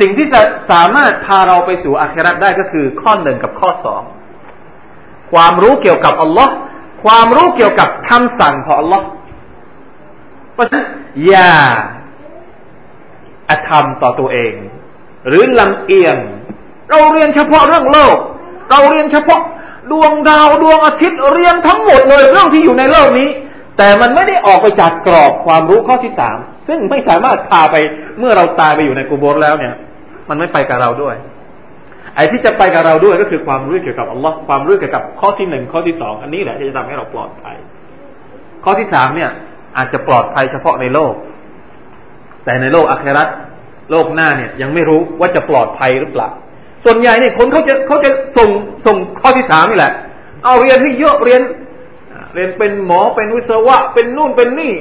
[0.00, 4.02] สิ่งที่จะสามารถพาเราไปสู่อาครัตได้ก็คือข้อหนึ่งกับข้อสอง
[5.32, 6.54] ความรู้เกี่ยวกับอัลลอฮ์
[7.04, 9.06] ความรู้เกี่ยวกับคำสั่งของอัลลอฮ์
[10.52, 10.84] เพราะฉะนั้น
[11.26, 11.52] อย่า
[13.50, 14.54] อธรรมต่อตัวเอง
[15.28, 16.16] หรือลำเอียง
[16.90, 18.16] เราเรียนเฉพาะเรื่องโลก
[18.70, 19.40] เราเรียนเฉพาะ
[19.90, 23.28] ดวงดาวดวงอาทิตย์เรียนทั้งหมดเลยเรื่องที่อยู่ในโลกนี้
[23.78, 26.36] แต่มันไม่ได้ออกไปจากกรอบความรู้ข้อที่สาม
[26.68, 27.76] ซึ่งไม่สามารถพาไป
[28.18, 29.74] เมื่อเราตายไปอยู่ในกูโบรแล้วเนี่ย
[30.28, 31.14] มันไม่ไปกับเราด้วย
[32.16, 37.56] ไอ้ที่จะไปกับเราด้วยก็คือความรู้เกี่ยวกับอัลลอฮ์ความรู้เกี่ยวกับข้อที่หนึ่งข้อที่สองอันนี้แหละที่จะทำให้เราปลอดภัย
[38.64, 39.30] ข้อที่สามเนี่ย
[39.76, 41.14] อาจจะปลอดภัยเฉพาะในโลก
[42.44, 43.24] แต่ในโลกอัครา
[43.90, 46.28] โลกหน้าเนี่ย ยังไม่รู้ว่าจะปลอดภัยหรือเปล่า
[46.84, 48.48] ส่วนใหญ่เนี่ยคนเขาจะเขาจะส่ง
[48.86, 49.92] ส่งข้อที่สามนี่แหละ
[50.44, 51.40] เอาเรียนที่เยอะเรียน
[52.34, 54.74] เรียนเป็นหมอเป็นวิศวะ เป็นนู่นเป็นนี่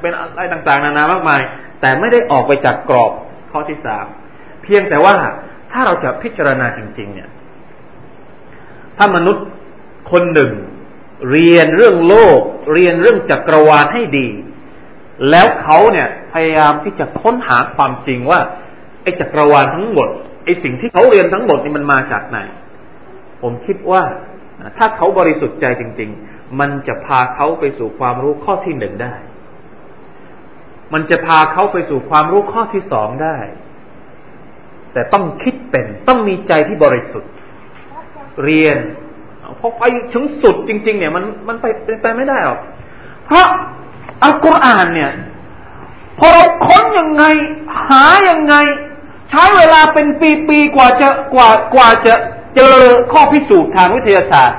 [0.00, 1.40] เป็นอะไรต่างๆ นานามากมาย
[1.80, 3.12] แต่ไม่ได้ออกไปจากกรอบ
[3.50, 4.06] ข้อที่สาม
[4.62, 5.14] เพียงแต่ว่า
[5.72, 7.30] ถ้าเราจะพิจารณาจริง ๆ เนี่ย
[8.98, 9.46] ถ้ามนุษย์
[10.12, 10.52] คนหนึ่ง
[11.30, 12.40] เรียนเรื่องโลก
[12.72, 14.28] เรียนเรื่องจักรวาลให้ดี
[15.30, 18.40] แล้วเขาเนี่ยพยายามที่จะค้นหาความจริงว่า
[19.02, 20.08] ไอ้จักรวาลทั้งหมด
[20.44, 22.38] ไอ้สิ่งที่เขาเรียนทั้งหมดนี่มันมาจากไหน
[23.42, 24.02] ผมคิดว่า
[24.78, 29.14] ถ้าเขาบริสุทธิ์ใจจริง ๆ มันจะพาเขาไปสู่ความรู้ข้อที่หนึ่งได้
[30.92, 33.38] มันจะพาเขาไปสู่ความรู้ข้อที่สองได้
[34.92, 37.30] แต่ต้องคิดเป็นต้องมีใจที่บริสุทธิ์
[38.44, 38.78] เรียน
[39.60, 42.58] พอไปถึงสุดจริง ๆ เนี่ย มันมันไปเป็นไปไม่ได้หรอก
[43.26, 43.46] เพราะ
[44.22, 45.12] อัลกุรอานเนี่ย
[46.18, 47.24] พอเราค้นยังไง
[47.88, 48.54] หายังไง
[49.30, 50.06] ใช้เวลาเป็น
[50.48, 52.14] ปีๆกว่าจะกว่ากว่าจะ
[52.56, 52.74] เจอ
[53.12, 54.58] ข้อพิสูจน์ทางวิทยาศาสตร์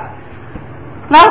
[1.12, 1.26] แล้ว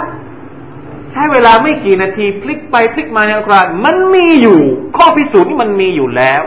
[1.13, 4.59] ใช้เวลาไม่กี่นาทีพลิกไปพลิกมาในอัลกุรอานมันมีอยู่
[4.97, 6.41] ข้อพิสูจน์นี่มันมีอยู่แล้ว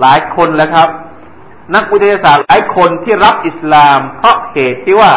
[0.00, 0.88] หลายคนแล้วครับ
[1.74, 5.12] นักวิทยาศาสตร์หลายคนที่รับอิสลาม เพราะเหตุที่ว่า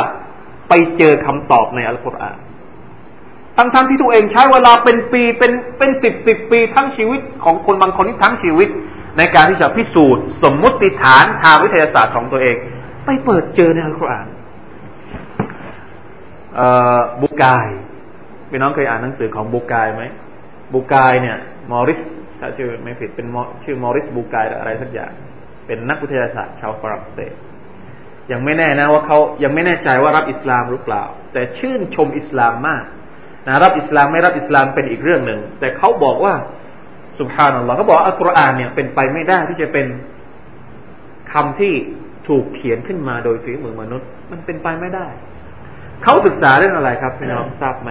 [0.70, 2.38] ไปเจอคำตอบในอัลกุรอาน
[3.58, 8.70] ทั้งทั้งที่ตัวเองใช้เวลาเป็นปีเป็นเป็นสิบสิบปีทั้งชีวิตของคนบางคนที่ทั้งชีวิต
[9.18, 12.56] ในการที่จะพิสูจน์ สมมุติฐานทางวิทยาศาสตร์ของตัวเอง
[13.06, 14.28] ไปเปิดเจอในอัลกุรอาน
[17.22, 17.68] บุกาย
[18.50, 20.04] พี่น้องเคยอ่านหนังสือของบุกายไหม
[20.74, 21.38] บุกายเนี่ย
[21.72, 22.02] มอริส
[22.40, 23.28] ถ้าชื่อไม่ผิดเป็น
[23.64, 25.12] ชื่อมอริสบุกายอะไรสักอย่าง
[25.68, 27.34] เป็นนักวิทยาศาสตร์ชาวฝรั่งเศส
[28.32, 32.84] ยังไม่แน่นะว่าเขายังไม่แน่ใจว่ารับอิสลามหรือเปล่า แต่ชื่นชมอิสลามมาก
[33.48, 36.34] นะรับอิสลามไม่รับอิสลามเป็นอีกเรื่องหนึ่ง แต่เขาบอกว่า
[37.20, 39.88] สุภาพนัลลอฮ์เขาบอกอัลกุรอานเนี่ยเป็นไปไม่ได้ที่จะเป็น
[41.34, 41.74] คำที่
[42.28, 45.08] ถูกเขียนขึ้นมาโดยฝีมือมนุษย์ มันเป็นไปไม่ได้
[46.04, 47.90] เขาศึกษาเรื่องอะไรครับพี่น้องทราบไหม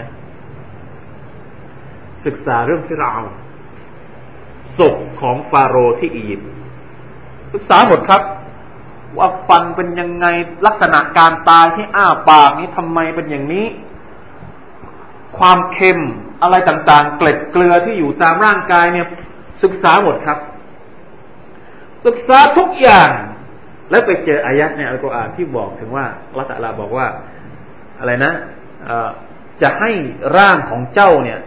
[2.26, 3.20] ศึกษาเรื่องฟิราว
[4.78, 6.50] ศพของฟาโรห์ที่อียิปต์
[7.54, 8.22] ศึกษาหมดครับ
[9.18, 10.26] ว่าฟันเป็นยังไง
[10.66, 13.66] ลักษณะการตายที่อ้าปากนี้ทำไมเป็นอย่างนี้
[15.38, 16.00] ความเค็ม
[16.42, 19.06] อะไรต่างๆ เกล็ดเกลือที่อยู่ตามร่างกายเนี่ย
[19.62, 20.38] ศึกษาหมดครับ
[22.06, 23.10] ศึกษาทุกอย่าง
[23.90, 26.06] แล้วไปเจออายัดในอัลกุรอานที่บอกถึงว่า
[26.38, 27.06] ละตะลาบอกว่า
[28.02, 28.32] อะไรนะ
[29.62, 29.90] จะให้
[30.36, 31.38] ร่างของเจ้าเนี่ย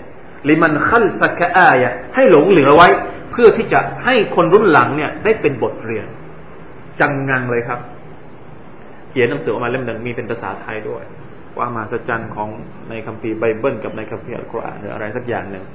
[0.50, 2.88] ลิมันคัลฟะกอายะให้หลงเหลือไว้
[3.32, 6.08] เพื่อที่จะให้คนรุ่นหลังเนี่ย ได้เป็นบทเรียน
[7.00, 7.80] จังงังเลยครับ
[9.10, 11.04] เขียนหนังสือออกมาเล่มหนึ่งมีเป็นภาษาไทยด้วย
[11.58, 12.50] ว่ามาสัจจันของ
[12.90, 15.66] ในคัมภีร์ไบเบิลกับในคัมภีร์อัลกุรอานหรืออะไรสักอย่างหนึ่ง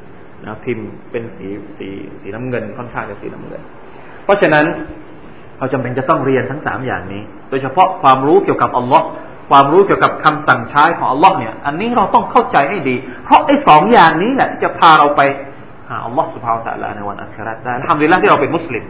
[0.45, 1.47] นะพิมพ์เป็นสี
[1.79, 1.89] สี
[2.21, 3.63] สีน้ำเงินค่อนข้างจะสีน้ำเงิน
[4.25, 4.65] เพราะฉะนั้น
[5.59, 9.07] เราจำเป็นจะต้องเรียนทั้งสามอย่างนี้ โดยเฉพาะความรู้เกี่ยวกับอัลลอฮ์
[9.51, 15.21] ความรู้เกี่ยวกับคำสั่งใช้ของอัลลอฮ์เนี่ย อันนี้เราต้องเข้าใจให้ดี เพราะไอ้สองอย่างนี้แหละที่จะพาเราไป
[15.91, 18.85] หาอัลลอฮ์สุบฮาวตะลาในวันอัคราได้ทำดีแล้วที่เราเป็นมุสลิม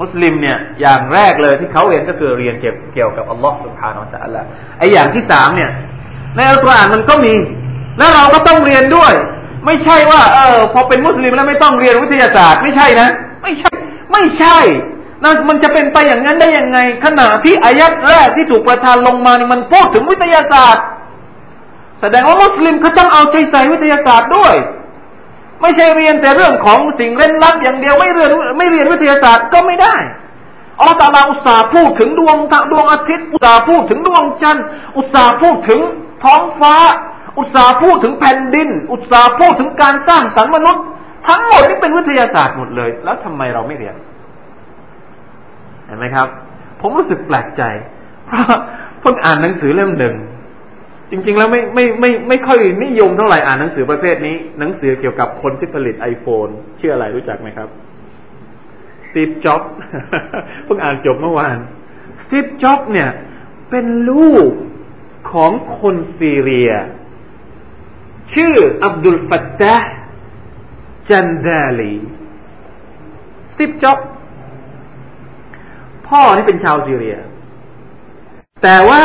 [0.00, 4.42] มุสลิมเนี่ยอย่างแรกเลยที่เขาเรียนก็คือเรียนเกี่ยวกับอัลลอฮ์สุบฮานาตะลา
[4.78, 5.70] ไอ้อย่างที่สามเนี่ย
[6.36, 7.34] ในอัลกุรอานมันก็มี
[7.98, 9.12] แล้วเราก็ต้องเรียนด้วย
[9.66, 13.08] ไม่ใช่ว่า เออ พอเป็นมุสลิมแล้วไม่ต้องเรียนวิทยาศาสตร์ ไม่ใช่นะ
[13.42, 13.70] ไม่ใช่
[14.12, 14.58] ไม่ใช่
[15.24, 20.84] นะมันจะเป็นไปอย่างนั้นได้ยังไง ขณะที่อายัดแรกที่ถูกประทานลงมานี่มันพูดถึงวิทยาศาสตร์
[22.00, 24.54] แสดงว่ามุสลิมเขาต้องเอาใจใส่วิทยาศาสตร์ด้วย
[25.60, 29.94] ไม่ใช่เรียนแต่เรื่องของสิ่งเร้นลับอย่างเดียวไม่เรียนไม่เรียนวิทยาศาสตร์ก็ไม่ได้
[30.78, 32.36] อัลลอฮฺตาลาอุตสาห์พูดถึงดวง
[32.72, 34.64] ดวงอาทิตย์อุตสาห์พูดถึงดวงจันทร์
[34.96, 35.80] อุตสาห์พูดถึง
[36.24, 36.74] ท้องฟ้า
[37.38, 40.84] อุตสาห์พูดถึงแผ่นดิน อุตสาห์พูดถึงการสร้างสรรค์มนุษย์
[41.28, 43.94] ทั้งหมดนี่เป็นวิทยาศาสตร์หมดเลย แล้วทำไมเราไม่เรียน
[45.90, 46.28] ห็นไหมครับ
[46.80, 47.62] ผมรู้สึกแปลกใจ
[48.26, 48.44] เพราะ
[49.00, 50.14] เพิ่งอ่านหนังสือเล่มหนึ่ง
[51.10, 56.46] จริง ๆ แล้วไม่ไม่ไม่ไม่ค่อยนิยมเท่าไหร่อ่านหนังสือประเภทนี้ หนังสือเกี่ยวกับคนที่ผลิตไอโฟน
[56.80, 57.68] ชื่ออะไรรู้จักไหมครับ
[59.06, 59.62] สตีฟจ็อบ
[60.64, 61.58] เพิ่งอ่านจบเมื่อวาน
[62.24, 63.10] สตีฟจ็อบเนี่ย
[63.70, 64.50] เป็นลูก
[65.32, 66.72] ของคนซีเรีย
[68.34, 69.76] ชื่ออับดุลฟัตตา
[71.10, 71.94] จันดาลี
[73.52, 73.98] สตีฟจ็อบ
[76.10, 77.16] พ่อนี่เป็นชาวซีเรีย
[78.62, 79.02] แต่ว่า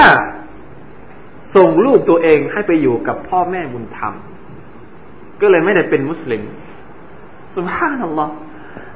[1.56, 4.14] ส่งลูกตัวเองให้ไปอยู่กับพ่อแม่บุญธรรม
[5.42, 6.42] ก็เลยไม่ได้เป็นมุสลิม
[7.56, 8.34] สุภาพนัลลอฮ์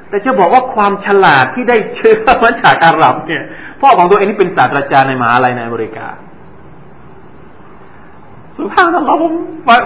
[0.08, 3.42] แต่จะบอกว่าความฉลาดที่ได้เชื้อมาจากอาหรับเนี่ย
[3.80, 6.08] พ่อของตัวเองนี่เป็นศาสตราจารย์ในมหาลัยในอเมริกา
[8.56, 9.32] สุภาพนัลลอฮ์ผม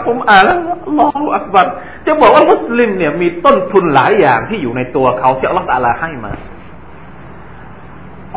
[0.06, 0.58] ผมอ่านแล้ว
[0.98, 1.66] ลออักบัร
[2.06, 6.32] จะบอกว่ามุสลิมเนี่ยมีต้นทุนหลายอย่างที่อยู่ในตัวเขาที่อัลลอฮฺตาลาให้มา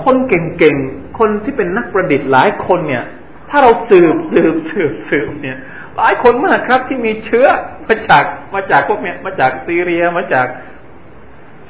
[0.03, 3.03] คนเก่งๆ คนที่เป็นนักประดิษฐ์หลายคนเนี่ย
[3.49, 5.57] ถ้าเราสืบสืบสืบสืบเนี่ย
[5.97, 7.47] หลายคนมากครับที่มีเชื้อ
[7.87, 8.23] มาจาก
[8.55, 10.47] มาจากพวกเนี้ยมาจากซีเรียมาจาก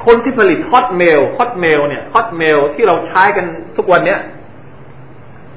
[0.05, 3.45] คนที่ผลิต Hotmail Hotmail เนี่ย Hotmail ที่เราใช้กัน
[3.77, 4.19] ทุกวันเนี้ย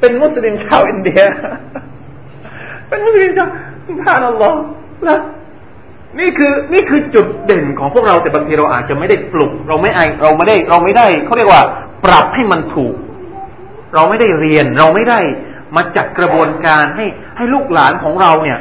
[0.00, 1.22] เป็นมุสลิมชาวอินเดีย
[2.88, 3.48] เป็นมุสลิมชาว
[3.86, 4.58] ซุบฮานัลลอฮ์
[5.04, 5.20] แล้ว
[6.20, 11.62] นี่คือนี่คือจุดเด่นของพวกเราแต่บางทีเราอาจจะไม่ได้ปลุก เราไม่ไอเราไม่ได้เราไม่ได้เขาเรียกว่า
[12.04, 12.94] ปรับให้มันถูก
[13.94, 15.20] เราไม่ได้เรียน เราไม่ได้
[15.76, 18.58] มาจัดกระบวนการให้ให้ลูกหลานของเราเนี่ย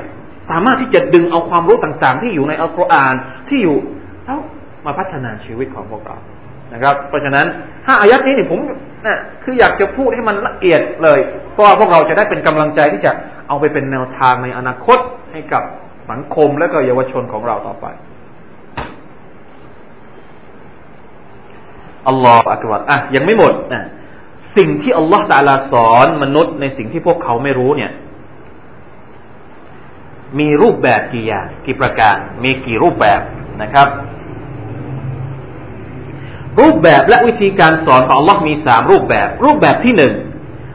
[0.50, 3.14] สามารถที่จะดึงเอาความรู้ต่างๆ ที่อยู่ในอัลกุรอาน
[3.48, 3.78] ที่อยู่
[4.26, 4.40] แล้ว
[4.86, 6.18] มาพัฒนาชีวิตของพวกเรา
[6.74, 7.46] นะครับ เพราะฉะนั้น
[7.86, 8.60] ถ้าอายัดนี้เนี่ยผม
[9.06, 11.20] นะคืออยากจะพูดให้มันละเอียดเลย
[11.52, 13.12] เพราะว่าพวกเราจะได้เป็นกำลังใจที่จะ
[13.48, 15.00] เอาไปเป็นแนวทางในอนาคต
[15.32, 15.64] ให้กับ
[16.10, 17.86] สังคมและก็เยาวชนของเราต่อไป
[22.10, 23.84] อัลลอฮฺอักบารอะยังไม่หมดนะ
[24.58, 27.92] สิ่งที่อัลลอฮฺตาลาสอนมนุษย์ในสิ่งที่พวกเขาไม่รู้เนี่ย
[30.40, 33.22] มีรูปแบบกี่อย่างกี่ประการ มีกี่รูปแบบ
[33.62, 33.88] นะครับ
[36.60, 40.14] รูปแบบและวิธีการสอนของอัลลอฮ์มีสามรูปแบบ รูปแบบที่หนึ่ง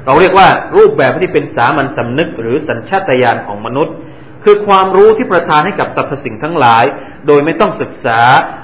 [0.04, 3.94] เราเรียกว่ารูปแบบที่เป็นสามัญสำนึกหรือสัญชาตญาณของมนุษย์
[4.44, 6.84] คือความรู้ที่ประทานให้กับสรรพสิ่งทั้งหลาย
[7.26, 8.20] โดยไม่ต้องศึกษา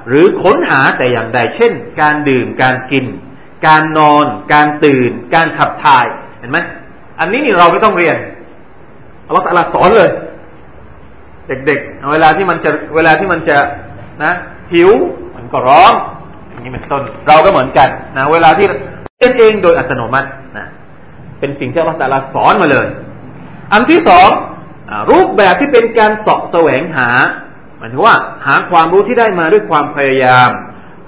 [0.09, 3.07] หรือค้นหาแต่อย่างใด เช่น การดื่ม การกิน
[3.67, 6.07] การนอน การตื่น การขับถ่าย
[6.39, 6.59] เห็นไหม
[7.21, 8.17] อันนี้นี่เราไม่ต้องเรียน
[9.27, 10.11] อัลลอฮฺตะลาสอนเลย
[11.67, 13.59] เด็กๆ เวลาที่มันจะเวลาที่มันจะ
[14.23, 14.33] นะ
[14.73, 14.91] หิว
[15.37, 15.93] มันก็ร้อง
[16.51, 18.67] อย่างนี้เป็นต้น เราก็เหมือนกันนะเวลาที่
[19.19, 20.67] เองเองโดยอัตโนมัตินะ
[21.41, 22.87] เป็นสิ่งที่อัลลอฮฺตะลาสอนมาเลย
[23.73, 24.29] อันที่สอง
[25.11, 27.09] รูปแบบที่เป็นการสอบแสวงหา
[27.79, 30.51] หมายถึงว่า หาความรู้ที่ได้มาด้วยความพยายาม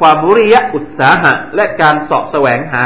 [0.00, 2.84] ความรุริยะอุตสาหะ และการสอบแสวงหา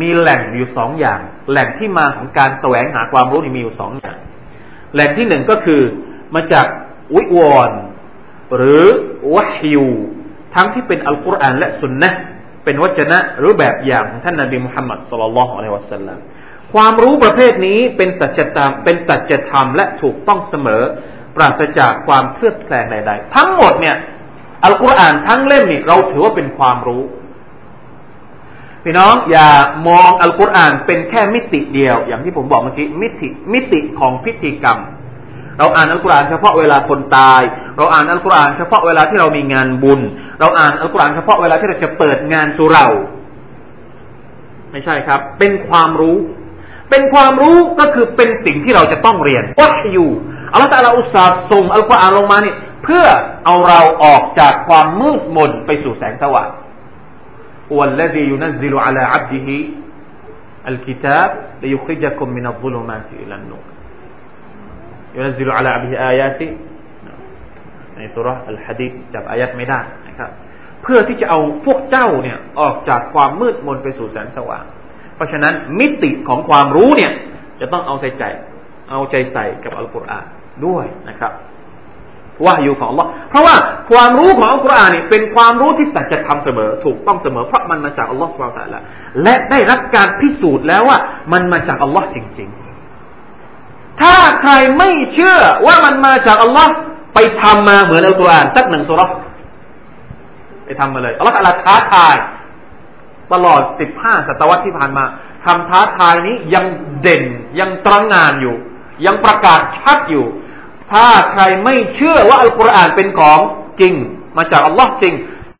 [0.00, 4.18] มีแหล่งอยู่สองอย่าง แหล่งที่มาของการแสวงหาความรู้นี่มีอยู่สองอย่าง
[4.94, 5.82] แหล่งที่หนึ่งก็คือ
[6.34, 6.66] มาจาก
[7.16, 7.38] วิว
[7.68, 7.70] ร
[8.56, 8.84] หรือ
[9.34, 9.84] วะฮิว
[10.54, 12.10] ทั้งที่เป็นอัลกุรอานและสุนนะ
[12.64, 16.18] เป็นวจนะหรือแบบอย่างของท่านนบีมุฮัมมัดสุลลัลลอฮุอะลัยฮิวะสัลลัม
[16.74, 20.82] ความรู้ประเภทนี้เป็นสัจธรรมเป็นสัจธรรมและถูกต้องเสมอ
[21.36, 23.96] ปราศจากความเคลือบแคลงใดๆทั้งหมดเนี่ย
[24.64, 27.02] อัลกุรอานทั้งเล่มนี่เราถือว่าเป็นความรู้
[28.84, 29.48] พี่น้องอย่า
[29.88, 34.78] มองอัลกุรอานเป็นแค่มิติเดียว อย่างที่ผมบอกเมื่อกี้มิติมิติของพิธีกรรม
[35.58, 37.42] เราอ่านอัลกุรอานเฉพาะเวลาคนตาย
[37.76, 40.00] เราอ่านอัลกุรอานเฉพาะเวลาที่เรามีงานบุญ
[40.40, 42.86] เราอ่านอัลกุรอานเฉพาะเวลาที่เราจะเปิดงานสุเรา
[44.72, 46.16] ไม่ใช่ครับ เป็นความรู้
[46.89, 50.07] เป็นความรู้ก็คือเป็นสิ่งที่เราจะต้องเรียนวัตยู
[50.53, 53.05] อัลลอฮฺตาลาอุตส่าห์ส่งอัลกุรอานลงมานี่เพื่อ
[53.45, 56.49] เอาเราออกจากความมืดมนไปสู่แสงสว่าง
[57.77, 59.49] والذي ينزل على عبده
[60.71, 61.29] الكتاب
[61.63, 63.65] ليخرجكم من الظلمات إلى النور
[65.17, 66.41] ينزل على عبده آيات
[67.97, 70.29] ในสุรอัลฮะดีจับอายัดไม่ได้นะครับ
[70.83, 74.63] เพื่อที่จะเอาพวกเจ้าเนี่ยออกจากความมืดมนไปสู่แสงสว่าง
[75.18, 77.12] เพราะฉะนั้นมิติของความรู้เนี่ย
[77.60, 78.24] จะต้องเอาใจใจ
[78.90, 80.24] เอาใจใส่กับอัลกุรอาน
[80.66, 81.32] ด้วยนะครับ
[82.44, 83.54] ว่าอยู่ของ Allah เพราะว่า
[83.90, 88.80] ความรู้ของอัลกุรอานนี่เป็นความรู้ที่สัจธรรมเสมอ ถูกต้องเสมอเพราะมันมาจากอัลลอฮ์เราแต่ละ
[89.22, 90.98] และได้รับการพิสูจน์แล้วว่า
[91.32, 92.48] มันมาจากอัลลอฮ์จริง
[93.24, 96.72] ๆ ถ้าใครไม่เชื่อว่ามันมาจากอัลลอฮ์
[97.14, 99.02] ไปทำมาเหมือนอัลกุรอานสักหนึ่งสุร
[100.64, 102.16] ไปทำมาเลยอัลลอฮ์ตะลาท้าทาย
[103.32, 105.04] ตลอดสิบห้าศตวรรษที่ผ่านมา
[105.44, 106.64] คำท้าทายนี้ยัง
[107.02, 107.24] เด่น
[107.60, 108.56] ยังตรังงานอยู่
[109.06, 110.26] ยังประกาศชัดอยู่
[110.92, 113.40] ถ้าใครไม่เชื่อว่าอัลกุรอานเป็นของ
[113.80, 113.94] จริง
[114.36, 115.14] มาจากอัลลอฮ์จริง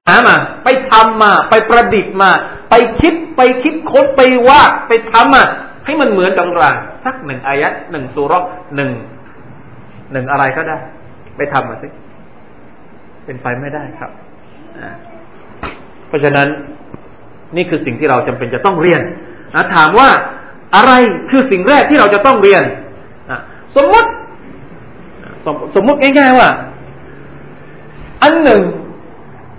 [0.09, 2.31] หามา ไปทำมา ไปประดิษฐ์มา
[2.71, 5.45] ไปคิดไปคิดค้นไปวาดไปทำมา
[5.85, 8.33] ให้มันเหมือนกับรานสักหนึ่งอายัดหนึ่งสุร
[8.77, 8.93] หนึ่ง
[10.13, 10.79] หนึ่งอะไรก็ได้
[11.37, 11.89] ไปทำมาสิ
[13.25, 14.11] เป็นไปไม่ได้ครับ
[16.09, 16.49] เพราะฉะนั้น
[17.57, 19.03] นี่คือสิ่งที่เราจำเป็นจะต้องเรียน
[19.55, 20.09] นะถามว่า
[20.77, 20.93] อะไร
[21.31, 22.63] คือสิ่งแรกที่เราจะต้องเรียน
[23.31, 23.41] นะ
[23.77, 24.09] สมมติ
[25.45, 26.49] สมสมมติง่ายๆว่า
[28.23, 28.63] อันหนึ่ง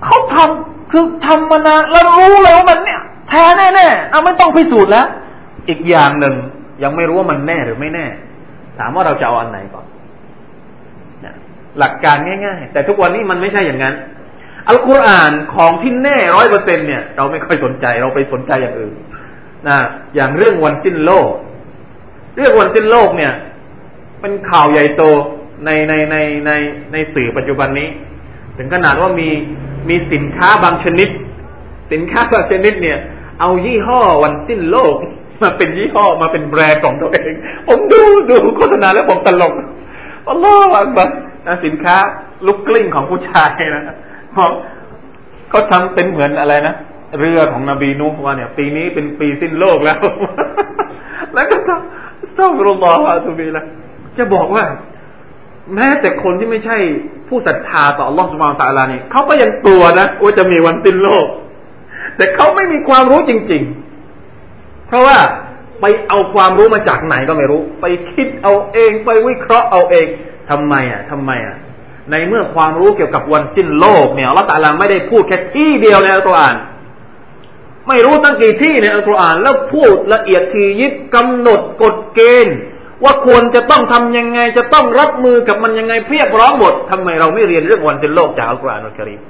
[0.04, 5.08] เขาทำคือทำมานานแล้วรู้แล้วมันเนี่ยแท้แน่ๆเอาไม่ต้องพิสูจน์แล้ว
[5.70, 6.36] อีกอย่างหนึ่ง
[6.84, 8.06] ยังไม่รู้ว่ามันแน่หรือไม่แน่
[8.80, 9.86] ถามว่าเราจะเอาอันไหนก่อน
[11.80, 13.96] หลักการง่าย ๆ แต่ทุกวันนี้มันไม่ใช่อย่างนั้น
[14.68, 18.94] อัลกุรอานของที่แน่ร้อยเปอร์เซ็นเนี่ย เราไม่ค่อยสนใจเราไปสนใจอย่างอื่น
[19.68, 19.78] นะ
[20.16, 21.30] อย่างเรื่องวันสิ้นโลก
[22.38, 23.34] เรื่องวันสิ้นโลกเนี่ย
[24.22, 25.04] เป็นข่าวใหญ่โต
[25.66, 26.52] ในในในใน
[26.92, 27.90] ในสื่อปัจจุบันนี้
[28.58, 29.30] ถึงขนาดว่ามี
[29.90, 31.10] มีสินค้าบางชนิด
[31.92, 32.98] สินค้าบางชนิดเนี่ย
[33.40, 34.96] เอายี่ห้อวันสิ้นโลก
[35.42, 37.32] มาเป็นยี่ห้อมาเป็นแบรนด์ของตัวเอง
[37.68, 39.54] ผมดูดูโฆษณาแล้วผมตลก
[40.30, 41.10] อัลลอฮฺอักบัร
[41.66, 41.96] สินค้า
[42.48, 43.96] ลุกกลิ้งของผู้ชายนะ
[44.34, 44.48] เขา
[45.50, 46.76] เขาทำเป็นเหมือนอะไรนะ
[47.20, 50.00] เรือของนบีนูว่าเนี่ย ปีนี้เป็นปีสิ้นโลกแล้ว
[51.34, 53.64] แล้วก็ทำสตอฟรุลลอฮฺทุบีละ
[54.18, 54.64] จะบอกว่า
[55.76, 56.78] แม้แต่คนที่ไม่ใช่
[57.28, 61.28] ผู้ศรัทธาต่ออัลลอฮฺสุบานตะลานี่เขาก็ยังกลัวนะว่าจะมีวันสิ้นโลก
[62.18, 63.64] แต่เขาไม่มีความรู้จริง
[64.26, 65.18] ๆ เพราะว่า
[65.82, 70.06] ไปเอาความรู้มาจากไหนก็ไม่รู้ ไปคิดเอาเองไปวิเคราะห์เอาเอง
[70.50, 71.56] ทำไมอะทำไมอะ
[72.12, 76.56] ในเมื่อความรู้เกี่ยวกับวันสิ้นโลกเนี่ยอัลลอฮฺตาลาไม่ได้พูดแค่ที่เดียวในอัลกุรอาน
[77.88, 82.58] ไม่รู้ตั้งกี่ที่ในอัลกุรอาน แล้วพูดละเอียดทียิบกำหนดกฎเกณฑ์
[83.04, 89.22] ว่าควรจะต้องทำยังไง จะต้องรับมือกับมันยังไงเพียบร้องหมดทำไมเราไม่เรียนเรื่องวันสิ้นโลกจากอัลกุรอานอัลกิริม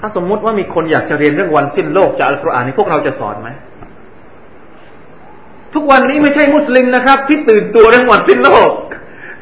[0.00, 3.48] ถ้าสมมุติว่ามีคนอยากจะเรียนเรื่องวันสิ้นโลกจากอัลกุรอานนี่พวกเราจะสอนไหม
[5.74, 8.70] ทุกวันนี้ไม่ใช่มุสลิมนะครับ ที่ตื่นตัวเรื่องวันสิ้นโลก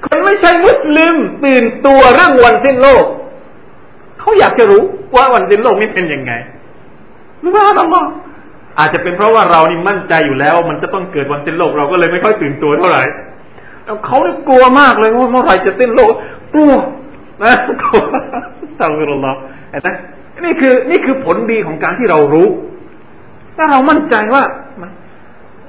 [0.05, 3.05] คนไม่ใช่มุสลิมตื่นตัวเรื่องวันสิ้นโลก
[4.21, 4.83] เขาอยากจะรู้
[5.17, 6.33] ว่าวันสิ้นโลกนี่เป็นยังไง
[7.41, 8.05] หรือว่าอัลลอฮ
[8.79, 13.03] อาจจะเป็นเพราะว่าเรานี่มั่นใจอยู่แล้ว มันจะต้องเกิดวันสิ้นโลกเราก็เลยไม่ค่อยตื่นตัวเท่าไหร่
[14.07, 16.11] เขาเนี่ยกลัวมากเลยว่าเมื่อไหร่จะสิ้นโลก
[16.55, 16.73] กลัว
[17.43, 18.03] นะกลัว
[18.81, 19.33] สังเกตลอ
[19.71, 19.89] เห็นไหม
[20.45, 22.49] นี่คือนี่คือผลดีของการที่เรารู้
[23.57, 24.43] ถ้าเรามั่นใจว่า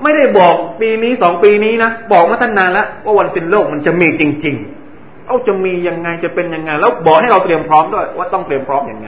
[0.03, 4.55] ไม่ได้บอกปีนี้สองปีนี้นะ บอกมาตั้งนานแล้วว่าวันสิ้นโลกมันจะมีจริง
[4.91, 9.07] ๆ เอาจะมียังไงจะเป็นยังไง แล้วบอกให้เราเตรียมพร้อมด้วย ว่าต้องเตรียมพร้อมยังไง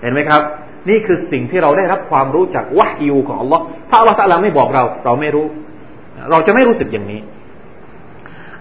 [0.00, 0.42] เห็นไหมครับ
[0.88, 5.46] นี่คือสิ่งที่เราได้รับความรู้จากวะฮยูของอัลลอฮ์ถ้าอัลลอฮ์ตะลาไม่บอกเรา เราไม่รู้
[6.30, 7.20] เราจะไม่รู้สึกอย่างนี้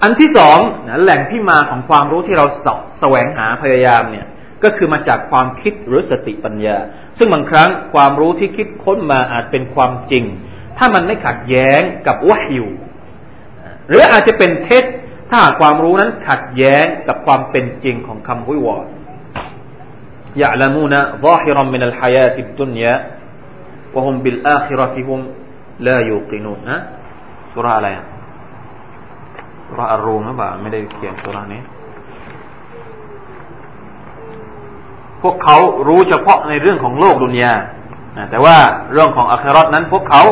[0.04, 0.60] อันที่สอง
[1.04, 2.68] แหล่งที่มาของความรู้ที่เราส
[3.00, 4.28] แสวงหาพยายามเนี่ย
[4.64, 6.78] ก็คือมาจากความคิดหรือสติปัญญา
[7.18, 10.24] ซึ่งบางครั้งความรู้ที่คิดค้นมาอาจเป็นความจริง
[10.78, 12.66] ถ้ามันไม่ขัดแย้งกับวะฮิว
[13.88, 14.84] หรืออาจจะเป็นเท็จ
[15.30, 18.90] ถ้าความรู้นั้นขัดแย้งกับความเป็นจริงของคำวิวรณ์
[20.42, 22.94] ยะละมูนะซาฮิรัมมินัลฮายาติดดุนยะ
[23.96, 25.20] วะฮุมบิลอาคิรติฮุม
[25.88, 26.78] ลายูกินูนะ
[27.54, 27.88] สุราอะไร
[29.68, 31.62] สุราอารูมหรือเปล่าไม่ได้เขียนสุรานี้
[35.22, 35.58] พวกเขา
[35.88, 37.54] รู้เฉพาะในเรื่องของโลกดุนยา
[38.32, 38.58] แต่ว่า
[38.92, 40.24] เรื่องของอัคราตนั้น พวกเขา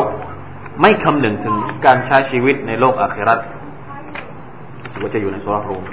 [0.80, 1.54] ไม่คำนึงถึง
[1.86, 3.40] การใช้ชีวิตในโลกอาคราต
[5.02, 5.84] ว่าจะอยู่ในสุรารูม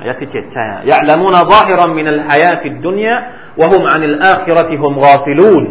[0.00, 5.64] อายะที่เจ็ดใช่ไหมيعلمون ظاهرا من الحياة الدنيا وهم عن الآخرة هم غافلون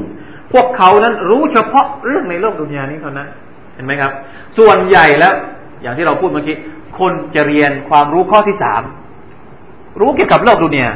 [0.54, 3.28] พวกเขานั้นรู้เฉพาะเรื่องในโลกดุนยานี้เท่านั้น
[3.76, 4.12] เห็นไหมครับ
[4.58, 5.34] ส่วนใหญ่แล้ว
[5.82, 6.58] อย่างที่เราพูดเมื่อกี้
[7.00, 8.82] คนจะเรียนความรู้ข้อที่สาม
[10.00, 10.90] รู้เกี่ยวกับโลกดุนยา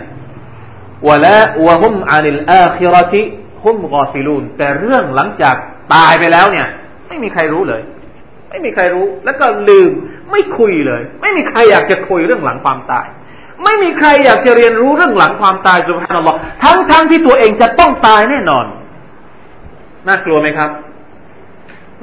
[1.08, 5.56] ولا وهم عن الآخرة هم غافلون แต่เรื่องหลังจาก
[5.94, 6.68] ตายไปแล้วเนี่ย
[7.08, 7.82] ไม่มีใครรู้เลย
[8.50, 9.92] ไม่มีใครรู้ แล้วก็ลืม
[10.32, 13.06] ไม่คุยเลย ไม่มีใครอยากจะคุยเรื่องหลังความตาย
[13.64, 18.66] ไม่มีใครอยากจะเรียนรู้เรื่องหลังความตายสุภาพนัลลอฮ์ทั้งทั้งที่ตัวเองจะต้องตายแน่นอน
[20.08, 20.70] น่ากลัวไหมครับ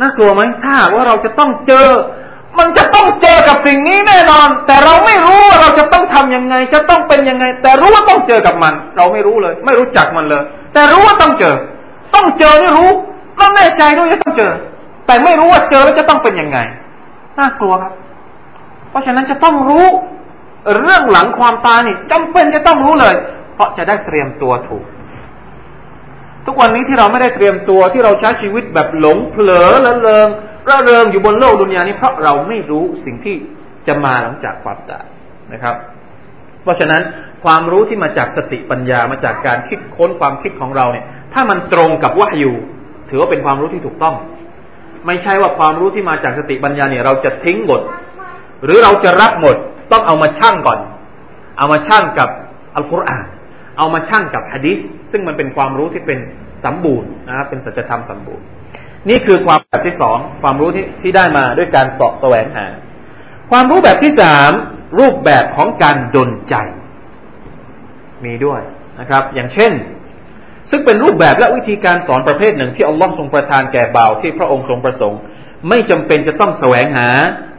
[0.00, 1.88] น่ากลัวไหมถ้าว่าเราจะต้องเจอ
[2.58, 11.54] มันจะต้องเจอกับสิ่งนี้แน่นอน แต่เราไม่รู้ว่าเราจะต้องทํำยังไง จะต้องเป็นยังไง แต่รู้ว่าต้องเจอกับมัน เราไม่รู้เลย ไม่รู้จักมันเลย แต่รู้ว่าต้องเจอ
[12.14, 12.90] ต้องเจอนี่รู้
[13.40, 14.52] ต้องแน่ใจด้วยว่าต้องเจอ
[15.06, 16.58] แต่ไม่รู้ว่าเจอแล้วจะต้องเป็นยังไง
[17.38, 17.92] น่ากลัวครับ
[18.90, 19.86] เพราะฉะนั้นจะต้องรู้
[20.80, 23.14] เรื่องหลังความตายนี่จำเป็นจะต้องรู้เลย
[23.54, 24.84] เพราะจะได้เตรียมตัวถูก
[26.46, 30.28] ทุกวันนี้ที่เราไม่ได้เตรียมตัวที่เราใช้ชีวิตแบบหลงเผลอละเลง
[30.70, 33.36] ระเริงอยู่บนโลกดุนยานี้เพราะเราไม่รู้สิ่งที่
[33.86, 35.06] จะมาหลังจากความตาย
[35.52, 35.76] นะครับ
[36.62, 37.02] เพราะฉะนั้น
[37.44, 42.56] ความรู้ที่มาจากสติปัญญามาจากการคิดค้นความคิดของเราเนี่ย ถ้ามันตรงกับว่าอยู่
[43.08, 44.14] ถือว่าเป็นความรู้ที่ถูกต้อง
[45.06, 47.80] ไม่ใช่ว่าความรู้ที่มาจากสติปัญญาเนี่ย เราจะทิ้งหมด
[48.64, 49.56] หรือเราจะรับหมด
[49.92, 50.78] ต้องเอามาชั่งก่อน
[51.58, 52.28] เอามาชั่งกับ
[52.76, 53.24] อัลกุรอาน
[53.78, 54.78] เอามาชั่งกับฮะดิษ
[55.10, 56.18] ซึ่งมันเป็นความรู้ที่เป็น
[56.64, 58.44] สมบูรณ์นะครับเป็นสัจธรรมสมบูรณ์
[59.08, 62.66] นี่คือความแบบที่สองความรู้ที่ที่ได้มาด้วยการสอบแสวงหา
[63.50, 64.50] ความรู้แบบที่สาม
[64.98, 66.54] รูปแบบของการดลใจ
[68.24, 68.60] มีด้วย
[69.00, 69.72] นะครับ อย่างเช่น
[70.70, 75.20] ซึ่งเป็นรูปแบบและวิธีการสอนประเภทหนึ่งที่อัลลอฮ์ทรงประทานแก่บ่าวที่พระองค์ทรงประสงค์
[75.68, 77.08] ไม่จำเป็นจะต้องแสวงหา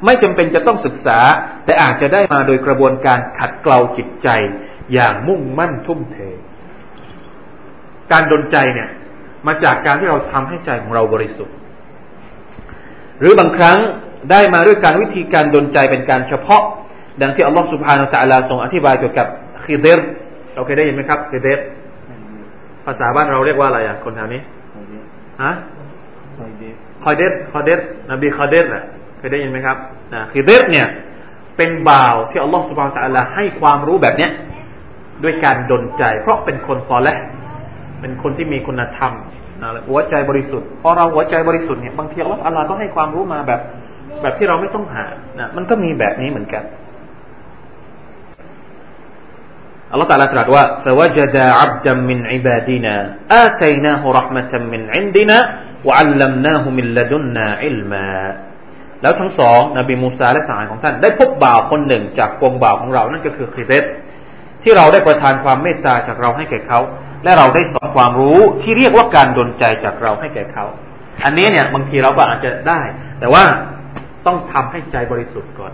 [0.06, 1.20] ไม่จำเป็นจะต้องศึกษา
[1.66, 4.28] แต่อาจจะได้มาโดยกระบวนการขัดเกลาจิตใจ
[4.94, 6.18] อย่างมุ่งมั่นทุ่มเท
[8.12, 8.90] การดนใจเนี่ย
[9.48, 11.56] มาจากการที่เราทำให้ใจของเราบริสุทธิ์
[13.20, 13.78] หรือบางครั้ง
[14.32, 16.64] ได้มาด้วยการวิธีการดลใจเป็นการเฉพาะ
[17.22, 19.28] ดังที่อัลลอฮฺ سبحانه وتعالى ทรงอธิบายเกี่ยวกับ
[19.66, 20.00] คิเดร
[20.54, 21.60] เราเคยได้ยินไหมครับคิเดร
[22.86, 24.42] ภาษาบ้านเราเรียกว่าอะไรอะ คนแถวนี้
[25.44, 25.52] ฮะ
[27.04, 27.80] คอเดสคอเดส
[28.12, 28.84] นบีคอเดสอะ
[29.18, 29.78] เคยได้ยินไหมครับ
[30.14, 30.88] นะคือเดสเนี่ย
[31.58, 34.32] เป็นบ่าวที่อัลลอฮฺ سبحانه وتعالى ให้ความรู้แบบเนี้ย
[35.24, 37.18] ด้วยการดลใจ เพราะเป็นคน صالح
[38.01, 39.13] เป็นคนที่มีคุณธรรม
[39.63, 43.61] นะหัวใจบริสุทธิ์พอเราหัวใจบริสุทธิ์เนี่ยบางทีอัลลอฮฺอัลลอฮ์ก็ให้ความรู้มาแบบ
[44.23, 45.05] แบบที่เราไม่ต้องหา
[45.41, 46.65] นะมันก็มีแบบนี้เหมือนกัน
[49.91, 52.95] อัลลอฮฺตรัสตรัสว่า فوجد عبدا من عبادنا
[53.45, 55.39] آتيناه رحمة من عندنا
[55.87, 58.11] وعلمناه من لدنا علما
[59.03, 63.85] แล้วทั้งสองนบีมูซาและสหายของท่าน ได้พบบ่าวคนหนึ่งจากกองบ่าวของเรา นั่นก็คือคิเดต
[64.63, 66.81] ที่เราได้ประทานความเมตตาจากเราให้แก่เขา
[67.24, 70.66] และเราได้สอนความรู้ที่เรียกว่าการดลใจจากเราให้แก่เขา
[71.26, 72.82] อันนี้เนี่ย บางทีเราก็อาจจะได้
[73.20, 73.44] แต่ว่า
[74.26, 75.74] ต้องทำให้ใจบริสุทธิ์ก่อน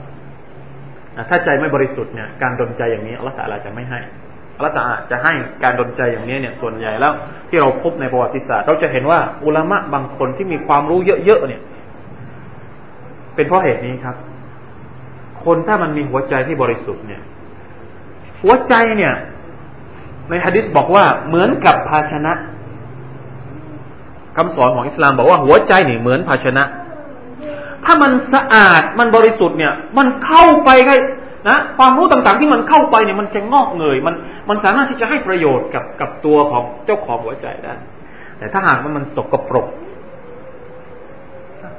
[1.29, 3.99] ถ้าใจไม่บริสุทธิ์เนี่ยการดลใจอย่างนี้อัลลอฮฺจะไม่ให้
[4.57, 4.79] อัลลอฮฺ
[5.11, 5.33] จะให้
[5.63, 7.13] การดลใจอย่างนี้เนี่ยส่วนใหญ่แล้ว
[7.49, 11.61] ที่เราพบในประวัติศาสตร์เราจะเห็นว่าอุลามะบางคนที่มีความรู้เยอะๆเนี่ย
[13.35, 14.15] เป็นเพราะเหตุนี้ครับ
[15.45, 17.21] คนถ้ามันมีหัวใจที่บริสุทธิ์เนี่ย
[18.41, 19.13] หัวใจเนี่ย
[20.29, 22.33] ในฮะดิษบอกว่าเหมือนกับภาชนะ
[24.37, 26.63] คำสอนของอิสลามบอกว่าหัวใจนี่เหมือนภาชนะ
[27.85, 30.93] ถ้ามันสะอาดมันบริสุทธิ์เนี่ย มันเข้าไปไง
[31.49, 34.15] นะความรู้ต่างๆที่มันเข้าไปเนี่ยมันจะงอกเงยมัน
[34.49, 37.73] มันสามารถที่จะให้ประโยชน์กับกับตัวของเจ้าของหัวใจได้
[38.37, 39.67] แต่ถ้าหากว่ามันสกปรก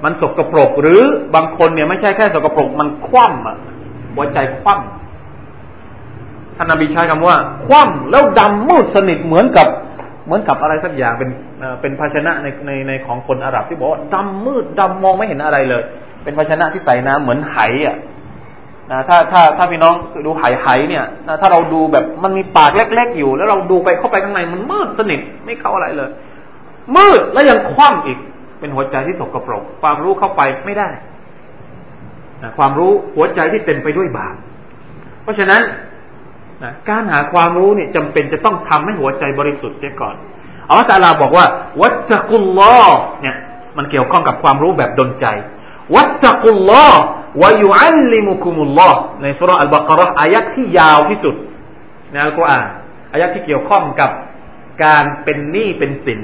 [0.04, 1.02] มันสกปรกหรือ
[1.34, 3.56] บางคนเนี่ยไม่ใช่แค่สกปรกมันคว่ำอะ
[4.14, 5.05] หัวใจคว่ำ
[6.56, 7.36] ท่านนบีใช้คำว่า
[7.66, 9.68] คว่ำแล้วดำมืดสนิทเหมือนกับ
[10.26, 11.30] เหมือนกับอะไรสักอย่างเป็น
[11.80, 15.82] เป็นภาชนะในในในของคนอาหรับที่บอกว่าดำมืดดำมองไม่เห็นอะไรเลย
[16.24, 17.96] เป็นภาชนะที่ใส่น้ำเหมือนไหอะ
[18.92, 19.94] นะถ้าถ้าถ้าพี่น้อง
[20.26, 26.10] ดูไหไหเนี่ยนะถ้าเราดูแบบมันมีปากเล็กๆอยู่ แล้วเราดูไปเข้าไปข้างในมันมืดสนิทไม่เข้าอะไรเลย
[26.96, 28.18] มืดแล้วยังคว่ำอีก
[28.60, 30.88] เป็นหัวใจที่สกปรก ความรู้เข้าไปไม่ได้
[32.42, 34.34] นะความรู้หัวใจที่เต็มไปด้วยบาป
[35.22, 35.62] เพราะฉะนั้น
[36.64, 40.14] นะการหาความรู้เนี่ยจำเป็นจะต้องทำให้หัวใจบริสุทธิ์เสียก่อน
[40.68, 41.46] อัลลอฮฺตาลาบอกว่า
[41.82, 42.86] วัตกุลลอ
[43.22, 43.36] เนี่ย
[43.76, 45.26] มันเกี่ยวข้องกับความรู้แบบดนใจ
[45.94, 46.88] วัตกุลลอ
[47.42, 51.34] วายุอัลลิมุคุมุลลอฮ์ในสุรอัลบากรออายักที่ยาวที่สุด
[52.10, 52.66] ในอัลกุรอาน
[53.12, 54.10] อายักที่เกี่ยวข้องกับ
[54.84, 56.20] การเป็นหนี้เป็นสิน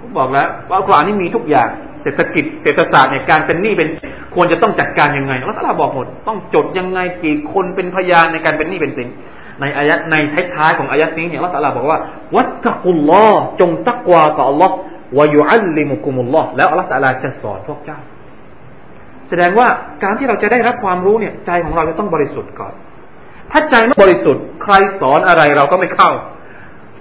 [0.00, 1.68] ผมบอกแล้วว่าอัลกุรอานนี่มีทุกอย่าง
[2.02, 3.88] เศรษฐกิจเศรษฐศาสตร์เนี่ยการเป็นหนี้เป็น
[4.34, 9.08] ควรจะต้องจัดการยังไงอัลลอฮฺบอกหมด ต้องจดยังไงกี่คนเป็นพยานในการเป็นหนี้เป็นสิน
[9.60, 10.14] ในอายัดใน
[10.54, 11.98] ท้ายๆของอายัดนี้เนี่ยอัลลอฮฺบอกว่า
[12.36, 14.74] วัตตะกุลลอฮ์จงตักวาต่ออัลลอฮ์
[15.18, 16.88] วายุอัลลิมุคุมุลลอฮ์แล้วอัลลอฮฺ
[17.22, 17.98] จะสอนพวกเจ้า
[19.28, 19.68] แสดงว่า
[20.02, 22.72] การที่เราจะได้รับความรู้เนี่ยใจของเราจะต้องบริสุทธิ์ก่อน
[23.50, 26.10] ถ้าใจไม่บริสุทธิ์ใครสอนอะไรเราก็ไม่เข้า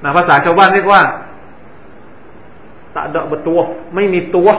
[0.04, 1.02] นะภาษาชาวบ้านเรียกว่า
[2.96, 3.60] ตะดะบตัว
[3.96, 4.50] ไม่มีตัว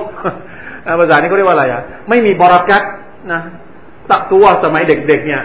[0.98, 2.82] ภาษานี้เขาเรียกว่าอะไรอะ ไม่มีบรากัต
[3.32, 3.40] นะ
[4.10, 5.42] ตะตัวสมัยเด็ก ๆ เนี่ย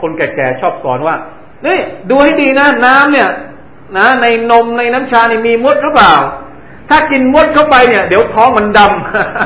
[0.00, 1.16] คนแก่ๆชอบสอนว่า
[1.66, 1.78] นี่
[2.10, 3.28] ดูให้ดีนะน้ำเนี่ย
[3.98, 6.14] นะ ในนมในน้ำชานี่มีมดหรือเปล่า
[6.90, 8.80] ถ้ากินมดเข้าไปเนี่ย เดี๋ยวท้องมันด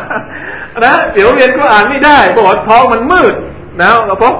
[0.08, 3.34] ำนะเดี๋ยวเรียนก็อ่านไม่ได้บอกว่าท้องมันมืด
[3.82, 4.34] นะแล้วพบ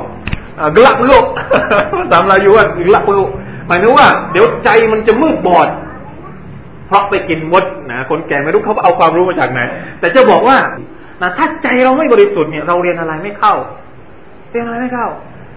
[0.76, 1.24] กลับลูก
[2.11, 3.28] สามลายุว่ากลับลูก
[3.66, 5.68] หมายถึงว่า เดี๋ยวใจมันจะมืดบอด
[6.93, 9.61] พราะไปกินมดนะคนแก่ไม่รู้เขาเอาความรู้มาจากไหน
[10.01, 10.59] แต่จะบอกว่า
[11.22, 13.55] นะถ้าใจเราไม่บริสุทธิ์เนี่ยเราเรียนอะไรไม่เข้า
[14.51, 15.09] เรียนอะไรไม่เข้า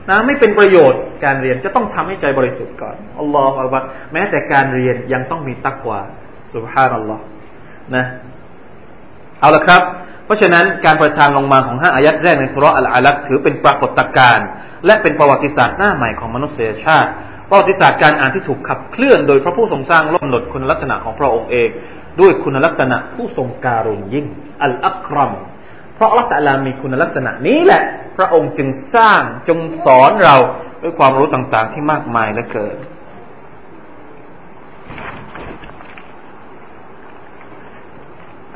[0.09, 3.83] นะไม่เป็นประโยชน์การเรียนจะต้องทำให้ใจบริสุทธิ์ก่อนอัลลอฮฺอัลลอฮฺ
[4.13, 5.99] แม้แต่การเรียนยังต้องมีตักวา
[6.53, 7.23] สุบฮานัลลอฮ์
[7.95, 8.05] นะ
[9.39, 9.81] เอาละครับ
[10.25, 14.47] เพราะฉะนั้นการประทานลงมาของห้าอายัดแรกในสุรอัลอาลักถือเป็นปรากฏการณ์
[14.85, 17.11] และเป็นประวัติศาสตร์หน้าใหม่ของมนุษยชาติ
[17.49, 21.69] ประวัติศาสตร์การอ่านที่ถูกขับเคลื่อนโดยพระผู้ทรงสร้างลกกำหนดคุณลักษณะของพระองค์เอง
[22.19, 24.25] ด้วยคุณลักษณะผู้ทรงการุณยิ่ง
[24.63, 25.31] อัลอัครัม
[25.95, 27.83] เพราะอัลลอฮฺมีคุณลักษณะนี้แหละ
[28.17, 30.35] พระองค์จึงสร้างจงสอนเรา
[30.81, 32.75] ด้วยความรู้ต่างๆที่มากมายและเกิด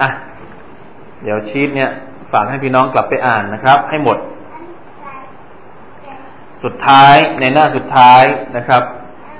[0.01, 0.09] อะ
[1.23, 1.89] เดี๋ยวชีตเนี่ย
[2.31, 4.17] ฝากให้พี่น้องกลับไปอ่านนะครับ ให้หมด
[6.63, 8.23] สุดท้ายในหน้าสุดท้าย
[8.57, 8.83] นะครับ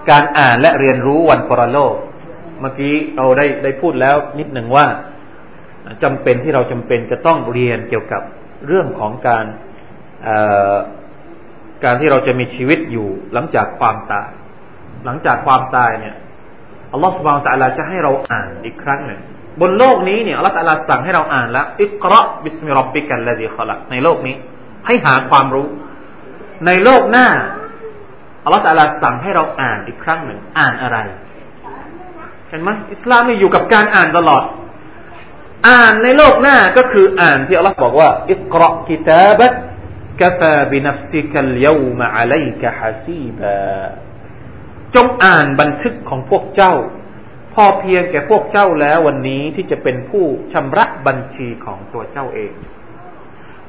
[0.10, 1.96] การอ่านและเรียนรู้วันปรโลก
[2.60, 4.86] เมื่อกี้เราได้ได้พูดแล้วนิดหนึ่งว่า
[6.04, 8.22] จำเป็นที่เราจำเป็นจะต้องเรียนเกี่ยวกับ
[8.68, 9.46] เรื่องของการ
[11.84, 14.30] การที่เราจะมีชีวิตอยู่หลังจากความตาย
[15.06, 16.16] หลังจากความตายเนี่ย
[16.94, 19.20] อัลลอฮฺ سبحانه وتعالى จะให้เราอ่านอีกครั้งหนึ่ง
[19.62, 24.36] บนโลกนี้เนี่ยอัลลอฮฺสั่งให้เราอ่านแล้วاقرأ باسم ربك الذي خلق ในโลกนี้
[24.88, 25.68] ให้หาความรู้
[26.66, 27.28] ในโลกหน้า
[28.44, 28.64] อัลลอฮฺ
[29.04, 30.98] สั่งให้เราอ่านอีกครั้งหนึ่ง อ่านอะไร
[32.50, 34.44] เห็นไหมอิสลามนี่อยู่กับการอ่านตลอด
[35.68, 41.68] อ่านในโลกหน้าก็คืออ่านที่อัลลอฮฺบอกว่า اقرأ كتابك كفى بنفسك اليوم
[42.00, 43.54] มะอะลัยกะฮาซีบะ
[44.96, 46.74] จงอ่านบันทึกของพวกเจ้า
[47.54, 52.54] พอเพียงแก่พวกเจ้าแล้ววันนี้ที่จะเป็นผู้ชำระบัญชีของตัวเจ้าเอง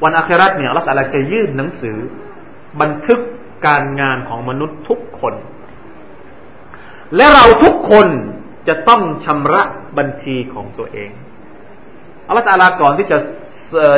[0.03, 1.99] วันอัคราตเนี่ยรัตอาจะยื่นหนังสือ
[2.81, 3.21] บันทึก
[3.67, 5.35] การงานของมนุษย์ทุกคน
[7.17, 8.07] และเราทุกคน
[8.69, 9.63] จะต้องชำระ
[9.99, 11.11] บัญชีของตัวเอง
[12.27, 13.19] อัลลอฮฺตาลาก่อนที่จะ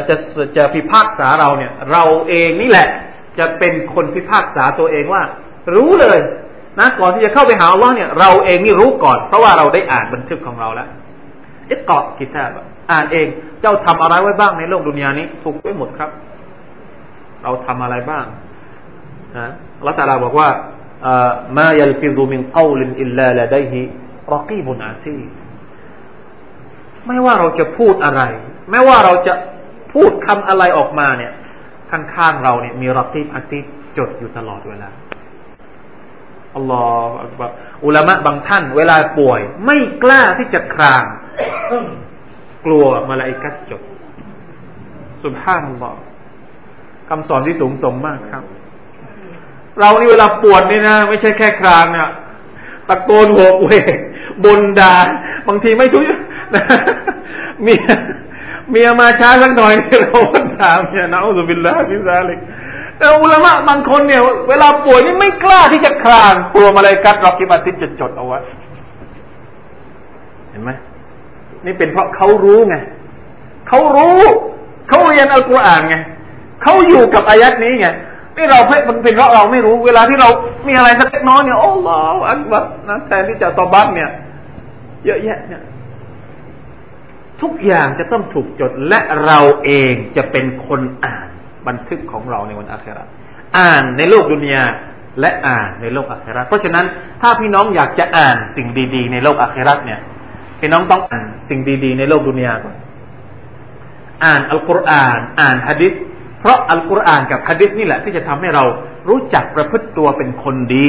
[0.09, 0.17] จะ
[0.57, 2.89] จะพิพากษาเราเนี่ย เราเองนี่แหละ
[3.39, 5.23] จะเป็นคนพิพากษาตัวเองว่า
[5.75, 6.19] รู้เลย
[6.81, 10.89] นะก่อนที่จะเข้าไปหาอัลลอฮ์เนี่ยเราเองนี่รู้ก่อน เพราะว่าเราได้อ่านบันทึกของเราแล้ว
[11.71, 12.57] อิกาะกิตาบ
[12.91, 13.27] อ่านเอง
[13.61, 16.11] เจ้าทำอะไรไว้บ้างในโลกดุนยานี้ ถูกไว้หมดครับ
[17.43, 18.25] เราทำอะไรบ้าง
[19.39, 20.49] นะอัลลอฮ์ตาลาบอกว่า
[21.59, 23.81] มายัลฟิซุมินกาวลินอิลลาลาไดฮิ
[24.35, 25.19] รอกีบุนอาซี
[27.07, 28.23] ไม่ว่าเราจะพูดอะไร
[28.71, 29.35] ไม่ว่าเราจะ
[29.93, 31.33] พูดคำอะไรออกมาเนี่ย
[31.91, 33.59] ข้างๆเราเนี่ยมีรอกีบอาซี
[33.97, 34.91] จดอยู่ตลอดเวลา
[36.57, 37.43] อัลลอฮฺ
[37.85, 41.05] อุลามะบางท่าน เวลาป่วย ไม่กล้าที่จะคราง
[42.67, 43.83] กลัวมาลาอิกัดจด
[45.25, 45.97] สุภาพบอก
[47.09, 48.45] คำสอนที่สูงส่งมากครับ
[49.81, 52.11] เรานี่เวลาปวดนี่นะไม่ใช่แค่ครางเนี่ย
[52.89, 53.97] ตะโกนโหกเวก
[54.45, 54.95] บนดา
[55.49, 56.07] บางทีไม่ทุย
[57.63, 57.83] เมีย
[58.71, 60.19] เมียมาช้าสักหน่อยเรา
[60.61, 62.39] ถามเนี่ยนะอุบิลลาฮิซาลิก
[62.99, 68.39] แต่อุลามะบางคนเนี่ย เวลาป่วยนี่ไม่กล้าที่จะคลางกลัวมาเลยกัดรอกิบัติจะจดเอาไว้
[70.51, 70.71] เห็นไหม
[71.67, 72.77] นี่เป็นเพราะเขารู้ไง
[73.69, 74.21] เขารู้
[74.89, 75.97] เขาเรียนอัลกุรอานไง
[76.63, 77.89] เขาอยู่กับอายัดนี้ไง
[78.37, 80.29] นี่เราเป็นเป็นเพราะเราไม่รู้ เวลาที่เรา
[80.67, 84.11] มีอะไรสักเล็กน้อยเนี่ยโอ้ลออักบัตนะแทนที่จะสอบัตเนี่ย
[85.05, 85.63] เยอะแยะเนี่ย
[87.43, 91.29] ทุกอย่างจะต้องถูกจดและเราเองจะเป็นคนอ่าน
[91.67, 93.05] บันทึกของเราในวันอาครา
[93.59, 94.65] อ่านในโลกดุนยา
[95.21, 96.85] และอ่านในโลกอาคราเพราะฉะนั้น
[97.23, 100.01] ถ้าพี่น้องอยากจะอ่านสิ่งดี ๆ ในโลกอาคราเนี่ย
[100.61, 102.77] พี่น้องต้องอ่านสิ่งดี ๆ ในโลกดุนยาก่อน
[104.25, 105.95] อ่านอัลกุรอาน อ่านฮะดิษ
[106.43, 108.65] เพราะอัลกุรอานกับฮะดิษนี่แหละที่จะทำให้เรา
[109.09, 110.89] รู้จักประพฤติตัวเป็นคนดี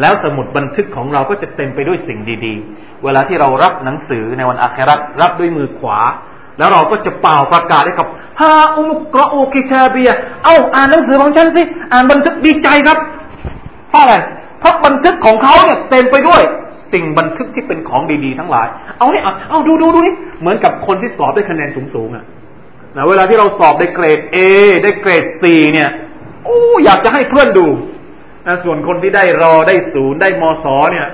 [0.00, 5.98] แล้วสมุดบันทึกของเราก็จะเต็มไปด้วยสิ่งดีๆ เวลาที่เรารับหนังสือในวันอาครารับด้วยมือขวา
[6.58, 8.06] แล้วเราก็จะเป่าประกาศให้กับ
[8.40, 10.10] ฮาอุมุกรอูกิตาเบีย
[10.44, 11.62] เอาอ่านหนังสือของฉันสิ
[11.92, 12.98] อ่านบันทึกดีใจครับ
[13.90, 14.14] เพราะอะไร
[14.60, 16.42] เพราะบันทึกของเขาเนี่ยเต็มไปด้วย
[16.92, 18.66] สิ่งบันทึกที่เป็นของดีๆ ทั้งหลาย
[18.98, 22.24] เอาเนี่ยเอาดูดูดูนี่ เหมือนกับคนที่สอบได้คะแนนสูงๆอะ
[22.96, 24.36] นะเวลาที่เราสอบได้เกรด A
[24.84, 25.42] ได้เกรด C
[25.72, 25.90] เนี่ย
[26.44, 27.66] โอ้อยากจะให้เพื่อนดู
[28.46, 31.06] นะส่วนคนที่ได้รอได้ศูนย์ได้มศเนี่ย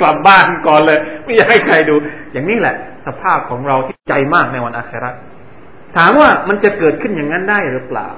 [0.00, 1.94] กลับบ้านก่อนเลย ไม่อยากให้ใครดู
[2.32, 2.74] อย่างนี้แหละ
[3.06, 5.10] สภาพของเราที่ใจมากในวันอาครา
[5.96, 8.08] ถามว่ามันจะเกิดขึ้นอย่างนั้นได้หรือเปล่า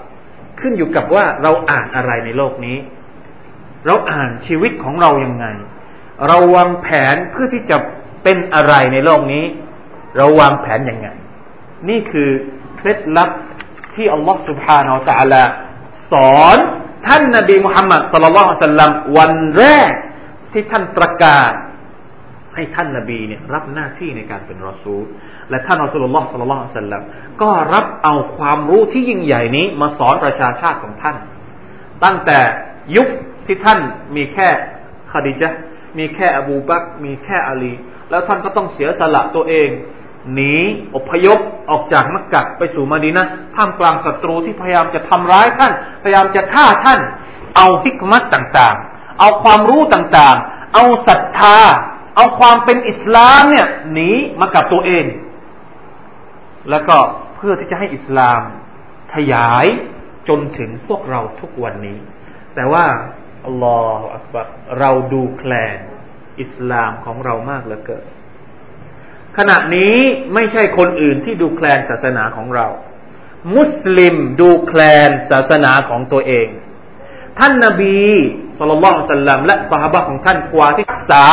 [0.61, 2.77] ขึ้นอยู่กับว่าเราอ่านอะไรในโลกนี้
[3.87, 5.47] เราอ่านชีวิตของเรายังไง
[6.27, 7.77] เราวางแผนเพื่อที่จะ
[8.23, 9.45] เป็นอะไรในโลกนี้
[10.17, 11.09] เราวางแผนยังไง
[11.89, 12.31] นี่คือ
[12.79, 13.31] เคล็ดลับ
[13.95, 15.45] ที่อัลลอฮฺสุบฮานาอัลตะลา
[16.13, 16.59] สอน
[17.07, 19.93] ท่านนาบีมุฮัมมัดสลลัลละสัลลัมวันแรก
[20.53, 21.53] ที่ท่านประกาศ
[22.55, 25.03] ให้ท่านนาบีเนี่ยรับหน้าที่ในการเป็นรอซูล
[25.51, 27.03] และท่านอัสลลอฮฺสัลลัลสัลลัม
[27.43, 31.17] ก็รับเอาความรู้ที่ยิ่งใหญ่นี้มาสอนประชาชาติของท่าน
[32.05, 32.39] ตั้งแต่
[32.97, 33.09] ยุค
[33.47, 33.79] ที่ท่าน
[34.17, 34.49] มีแค่
[35.13, 35.49] คดีจะ
[35.99, 37.73] มีแค่อบูบักมีแค่อาลี
[38.11, 39.69] แล้วท่านก็ต้องเสียสละตัวเอง
[40.35, 40.55] หนี
[40.97, 41.39] อพยพ
[41.71, 43.27] ออกจากมักกะไปสู่มาดีนะ
[43.57, 45.73] ท่ามกลางศัตรูที่พยายามจะทำร้ายท่าน
[46.03, 47.01] พยายามจะฆ่าท่าน
[47.57, 51.57] เอาฮิกมัตต่างๆ เอาความรู้ต่างๆ เอาศรัทธา
[52.17, 54.11] เอาความเป็นอิสลามเนี่ยหนี
[54.41, 55.07] มากับตัวเอง
[56.71, 56.97] แล้วก็
[57.37, 58.41] เพื่อที่จะให้อิสลาม
[59.15, 59.67] ขยาย
[60.29, 61.99] จนถึงพวกเราทุกวันนี้
[62.55, 62.85] แต่ว่า
[63.47, 64.37] อัลลอฮฺ
[64.79, 65.79] เราดูแคลน
[66.41, 68.05] อิสลามของเรามากเหลือเกิน
[69.37, 69.97] ขณะนี้
[70.35, 72.67] ไม่ใช่คนอื่นที่ดูแคลนศาสนาของเรา
[73.57, 76.49] มุสลิมดูแคลนศาสนาของตัวเอง
[77.39, 77.99] ท่านนาบี
[78.59, 81.25] สุลต่านสัลลัมและสหบะของท่านกว่าที่รักษา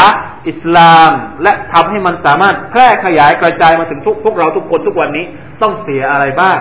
[0.49, 1.11] อิสลาม
[1.43, 5.25] และทำให้มันสามารถแพร่ขยายกระจายมาถึงทุกพวกเราทุกคนทุกวันนี้
[5.61, 6.57] ต้องเสียอะไรบ้าง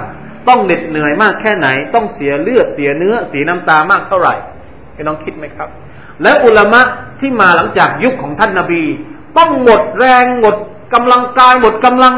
[0.49, 4.35] ต้องเหน็ดเหนื่อยมากแค่ไหน ต้องเสียเลือดเสียเนื้อเสียน้ำตามากเท่าไหร่
[4.95, 5.69] ให้น้องคิดไหมครับ
[6.23, 6.81] และอุลามะ
[7.21, 8.85] ที่มาหลังจากยุคของท่านนาบี
[9.39, 10.57] ต้องหมดแรงหมด
[10.95, 12.15] กำลังกายหมดกำลัง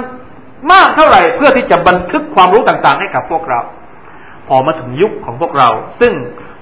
[0.72, 3.60] มากเท่าไหร่ เพื่อที่จะบันทึกความรู้ต่างๆ ให้กับพวกเรา
[4.48, 5.68] พอมาถึงยุคของพวกเรา
[6.00, 6.12] ซึ่ง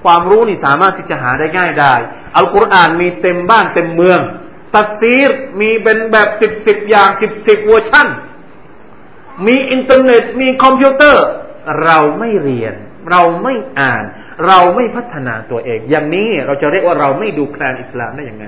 [0.03, 1.93] ความรู้นี่สามารถที่จะหาได้ง่ายได้
[2.35, 4.19] อัลกุรอานมีเต็มบ้านเต็มเมือง
[4.73, 8.07] ตัฟซีรมีเป็นแบบสิบสิบอย่างสิบสิบเวอร์ชัน
[9.47, 11.25] มีอินเทอร์เน็ตมีคอมพิวเตอร์
[11.83, 12.75] เราไม่เรียน
[13.11, 14.03] เราไม่อ่าน
[14.47, 18.45] เราไม่พัฒนาตัวเอง อย่างนี้เราจะเรียกว่าเราไม่ดูแคลนอิสลามได้ยังไง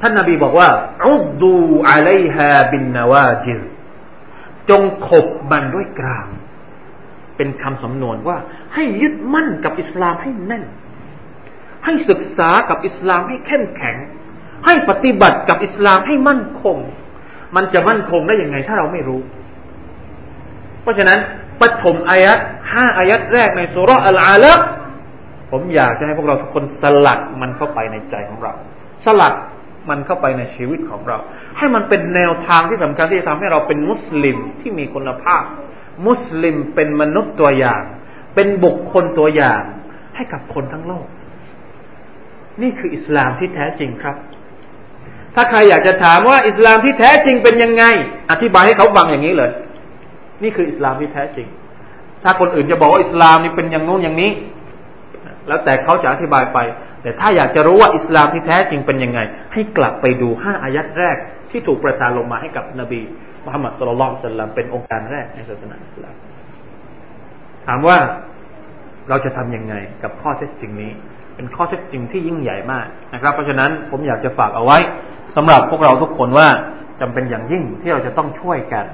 [0.00, 0.68] ท่านนบีบอกว่า
[1.06, 3.60] عضوا عليها بالنواجذ
[4.70, 6.28] จงขบมันด้วยกราม
[7.36, 8.38] เป็นคำสำนวนว่า
[8.74, 10.64] ให้ยึดมั่นกับอิสลามให้แน่น
[11.84, 13.96] ให้ศึกษากับอิสลามให้เข้มแข็ง
[14.66, 16.76] ให้ปฏิบัติกับอิสลามให้มั่นคง
[17.56, 19.20] มันจะมั่นคงได้ยังไงถ้าเราไม่รู้
[20.82, 21.18] เพราะฉะนั้น
[21.60, 22.38] ปฐมอายัด
[22.72, 24.52] ห้าอายัดแรกในสุรอัลอาลั
[25.50, 28.52] ผมอยากจะให้พวกเราทุกคนสลัดมันเข้าไปในใจของเรา
[29.04, 29.34] สลัด
[29.90, 31.18] มันเข้าไปในชีวิตของเรา
[31.58, 35.42] ให้มันเป็นแนวทางที่สำคัญที่จะทำให้เราเป็นมุสลิมที่มีคุณภาพ
[36.06, 37.82] มุสลิมเป็นมนุษย์ตัวอย่าง
[38.34, 39.62] เป็นบุคคลตัวอย่าง
[40.16, 41.06] ให้กับคนทั้งโลก
[42.62, 44.16] นี่คืออิสลามที่แท้จริงครับ
[45.34, 47.84] ถ้าใครอยากจะถามว่าอิสลามที่แท้จริงเป็นยังไง
[48.30, 49.50] อธิบายให้เขาฟังอย่างนี้เลย
[50.42, 51.46] นี่คืออิสลามที่แท้จริง
[52.24, 54.30] ถ้าคนอื่นจะบอกว่าอิสลามนี่เป็นอย่างนู้นอย่างนี้
[55.48, 56.58] แล้วแต่เขาจะอธิบายไป
[57.02, 59.20] แต่ถ้าอยากจะรู้ว่าอิสลามที่แท้จริงเป็นยังไง
[59.52, 61.16] ให้กลับไปดูห้าอายัดแรก
[61.50, 63.00] ที่ถูกประทานลงมาให้กับนบี
[63.44, 66.14] มุฮัมมัดสุลลัลสัลลัมเป็นองค์การแรกในศาสนาอิสลาม
[67.66, 67.98] ถามว่า
[69.08, 70.92] เราจะทํำยังไงกับข้อเท็จจริงนี้
[71.36, 74.78] เป็นข้อเท็จจริงที่ยิ่งใหญ่มากนะครับ เพราะฉะนั้นผมอยากจะฝากเอาไว้
[75.36, 76.48] สำหรับพวกเราทุกคนว่า
[77.00, 78.84] จำเป็นอย่างยิ่งที่เราจะต้องช่วยกัน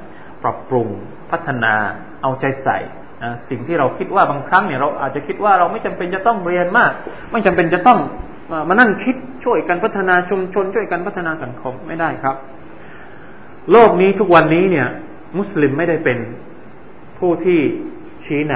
[0.43, 0.89] ปรับปรุง
[1.31, 1.75] พัฒนา
[2.23, 2.79] เอาใจใส่
[3.49, 6.93] สิ่งที่เราคิดว่าบางครั้งเนี่ยเราอาจจะคิดว่าเราไม่จำเป็นจะต้องเรียนมาก
[7.33, 7.99] ไม่จำเป็นจะต้อง
[8.69, 12.37] มานั่งคิดช่วยกันพัฒนาชุมชน ช่วยกันพัฒนาสังคมไม่ได้ครับ
[13.73, 14.87] โลกนี้ทุกวันนี้เนี่ย
[15.39, 16.19] มุสลิมไม่ได้เป็น
[17.19, 17.61] ผู้ที่
[18.25, 18.55] ชี้น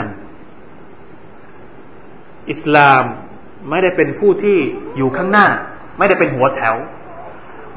[1.25, 3.05] ำอิสลาม
[3.71, 4.59] ไม่ได้เป็นผู้ที่
[4.97, 5.47] อยู่ข้างหน้า
[5.99, 6.75] ไม่ได้เป็นหัวแถว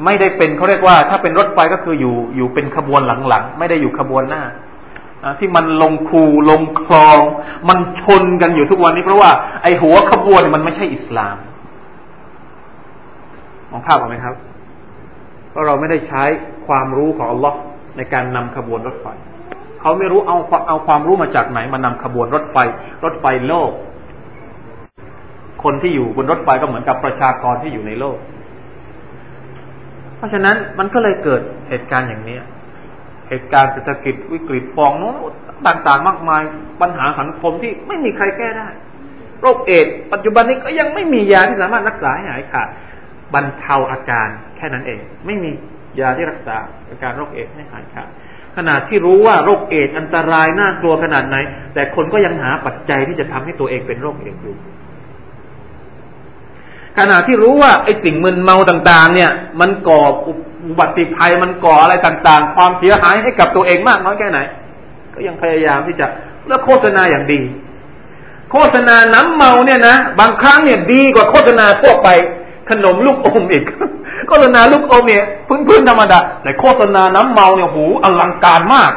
[0.05, 4.43] ไม่ได้เป็นเขาเรียกว่า ถ้าเป็นรถไฟก็คืออยู่อยู่เป็นขบวนหลังๆไม่ได้อยู่ขบวนหน้า
[5.39, 7.19] ที่มันลงคูลงคลอง
[7.69, 9.29] มันชนกันอยู่ทุกวันนี้ เพราะว่า
[9.63, 11.37] ไอหัวขบวนมันไม่ใช่อิสลาม
[13.71, 14.35] มองภาพออกไหมครับ
[15.49, 16.23] เพราะเราไม่ได้ใช้
[16.67, 17.57] ความรู้ของอัลลอฮ์
[17.97, 19.07] ในการนำขบวนรถไฟ
[19.81, 22.57] เขาไม่รู้เอาเอาความรู้มาจากไหนมานำขบวนรถไฟ
[23.03, 23.71] รถไฟโลก
[25.63, 28.17] คนที่อยู่บนรถไฟก็เหมือนกับประชากรที่อยู่ในโลก
[30.17, 32.37] เพราะฉะนั้นมันก็เลยเกิดเหตุการณ์อย่างนี้
[33.33, 35.15] เหตุการณ์เศรษฐกิจวิกฤตฟองนู้น
[35.67, 36.41] ต่างๆ มากมาย
[36.81, 38.67] ปัญหาสังคมที่ไม่มีใครแก้ได้
[39.41, 42.67] โรคเอดปัจจุบันนี้ก็ยังไม่มียาที่สามารถรักษาให้หายขาด
[43.33, 44.27] บรรเทาอาการ
[44.57, 45.51] แค่นั้นเอง ไม่มี
[45.99, 46.57] ยาที่รักษา
[46.89, 48.07] อาการโรคเอดให้หายขาด
[48.57, 51.37] ขนาดที่รู้ว่าโรคเอดอันตรายน่ากลัวขนาดไหน
[51.73, 54.55] แต่คนก็ยังหาปัจจัยที่จะทำให้ตัวเองเป็นโรคเอดอยู่
[56.97, 60.03] ขณะที่รู้ว่าไอ้สิ่งมึนเมาต่าง ๆ เนี่ย มันก่อ
[60.67, 64.39] อุบัติภัยมันก่ออะไรต่างๆ ความเสียหายให้กับตัวเองมากน้อยแค่ไหน
[65.13, 66.05] ก็ยังพยายามที่จะ
[66.45, 67.41] เลือกโฆษณาอย่างดี
[68.51, 72.09] โฆษณาน้ำเมาเนี่ยนะบางครั้งเนี่ยดีกว่าโฆษณาทั่วไป
[72.69, 73.63] ขนมลูกอมอีก
[74.27, 78.93] โฆษณาลูกอมเนี่ยพื้นๆธรรมดาแต่โฆษณาน้ำเมาเนี่ยหูอลังการมาก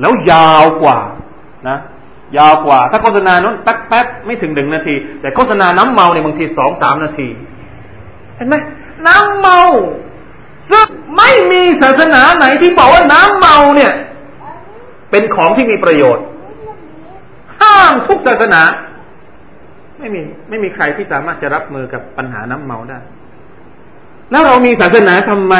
[0.00, 0.98] แล้วยาวกว่า
[1.68, 1.78] นะ
[2.38, 7.28] ยาวกว่า ถ้าโฆษณานั้นแป๊บแป๊บไม่ถึงหนึ่งนาที แต่โฆษณาน้ำเมาเนี่ยบางทีสองสามนาที
[8.36, 8.54] เห็นไหม
[9.06, 9.60] น้ำเมา
[10.70, 10.86] ซึ่ง
[11.16, 13.92] ไม่มีศาสนาไหนที่บอกว่าน้ำเมาเนี่ย
[15.10, 16.24] เป็นของที่มีประโยชน์
[17.60, 18.62] ห้ามทุกศาสนา
[19.98, 22.98] ไม่มีไม่มีใครที่สามารถจะรับมือกับปัญหาน้ำเมาได้
[24.30, 25.54] แล้วเรามีศาสนาทำไม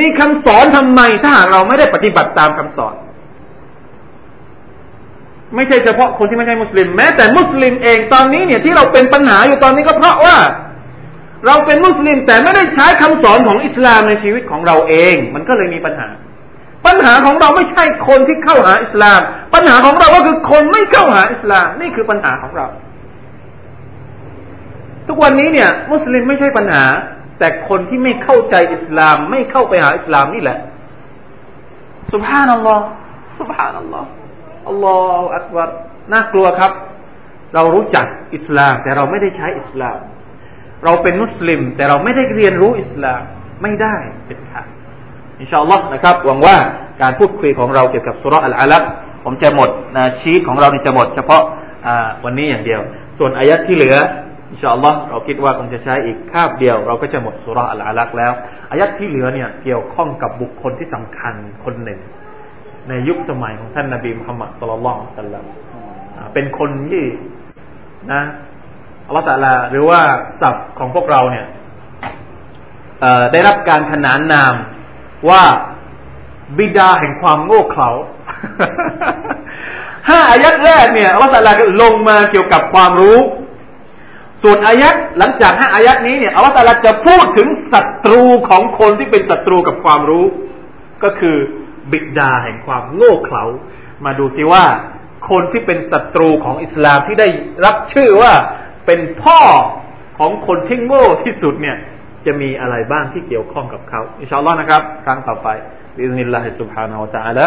[0.00, 2.94] มีคำสอนทำไมถ้าหากเราไม่ได้ปฏิบัติตามคำสอน
[5.54, 10.36] ไม่ใช่เฉพาะคนที่ไม่ใช่มุสลิมแม้แต่มุสลิมเองตอนนี้เนี่ยที่เราเป็นปัญหาอยู่ตอนนี้ก็เพราะว่า
[11.46, 16.08] เราเป็นมุสลิมแต่ไม่ได้ใช้คำสอนของอิสลามในชีวิตของเราเอง มันก็เลยมีปัญหา
[16.86, 19.20] ปัญหาของเราไม่ใช่คนที่เข้าหาอิสลาม
[19.54, 22.66] ปัญหาของเราก็คือคนไม่เข้าหาอิสลาม นี่คือปัญหาของเรา
[25.08, 26.84] ทุกวันนี้เนี่ย มุสลิมไม่ใช่ปัญหา
[27.38, 30.58] แต่คนที่ไม่เข้าใจอิสลาม ไม่เข้าไปหาอิสลามนี่แหละ
[32.12, 32.86] สุบฮานัลลอฮ์
[33.40, 34.08] สุบฮานัลลอฮ์
[34.68, 35.68] อัลลอฮฺอักบาร
[36.12, 36.72] น่ากลัวครับ
[37.54, 39.98] เรารู้จักอิสลาม แต่เราไม่ได้ใช้อิสลาม
[40.84, 43.22] เราเป็นมุสลิม แต่เราไม่ได้เรียนรู้อิสลาม
[43.62, 44.68] ไม่ได้เป็นขาด
[45.40, 46.56] อินชาอัลลอฮ์นะครับหวังว่า
[47.02, 48.82] การพูดคุยของเราเกี่ยวกับสุรอัลอาลัก
[49.24, 51.42] ผมจะหมดนะชีตของเรานี่จะหมด เฉพาะ
[52.24, 52.80] วันนี้อย่างเดียว
[53.18, 53.96] ส่วนอายัดที่เหลือ
[54.50, 58.32] อินชาอัลลอฮ์เราคิดว่าคงจะใช้อีกคาบเดียว เราก็จะหมดสุรอัลอาลักแล้ว
[58.70, 62.00] อายัดที่เหลือเนี่ยเกี่ยวข้องกับบุคคลที่สำคัญคนหนึ่ง
[62.88, 64.88] ในยุคสมัยของท่านนาบีมุฮัมมัดสุลลัล
[65.22, 65.44] สัลลัม
[66.34, 67.04] เป็นคนที่
[68.12, 68.22] นะ
[69.08, 70.00] อัลลอฮฺตะลาหรือว่า
[70.40, 71.46] ศัพท์ของพวกเราเนี่ย
[73.32, 74.54] ได้รับการขนานนาม
[75.30, 75.44] ว่า
[76.58, 77.90] บิดาแห่งความโง่เขลา
[80.08, 81.52] ห้าอายัดแรกเนี่ยอัลลอฮฺตะลา
[81.82, 83.18] ลงมาเกี่ยวกับความรู้
[84.42, 90.24] ส่วนอายัดหลังจากห้าอายัดนี้เนี่ยอัลลอฮฺตะลาจะพูดถึงศัตรูของคนที่เป็นศัตรูกับความรู้
[91.02, 91.36] ก็คือ
[91.92, 93.44] บิดาแห่งความโง่เขลา
[94.04, 94.64] มาดูซิว่า
[95.30, 97.28] คนที่เป็นศัตรูของอิสลามที่ได้
[97.64, 98.32] รับชื่อว่า
[98.87, 99.39] เป็นพ่อ
[100.19, 101.77] ของคนที่โง่ที่สุดเนี่ย
[102.25, 105.47] จะมีอะไรบ้างที่เกี่ยวข้องกับเขาอินชาอัลลอฮ์นะครับ ครั้งต่อไป
[105.97, 107.45] บิสมิลลาฮิ سبحانه และ تعالى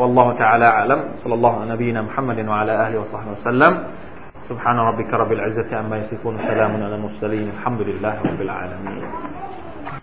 [0.00, 3.72] والله تعالى أعلم صلى الله على نبينا محمد وعلى آله وصحبه وسلم
[4.48, 9.02] سبحان ربك رب العزة عما يصفون وسلام على المرسلين الحمد لله رب العالمين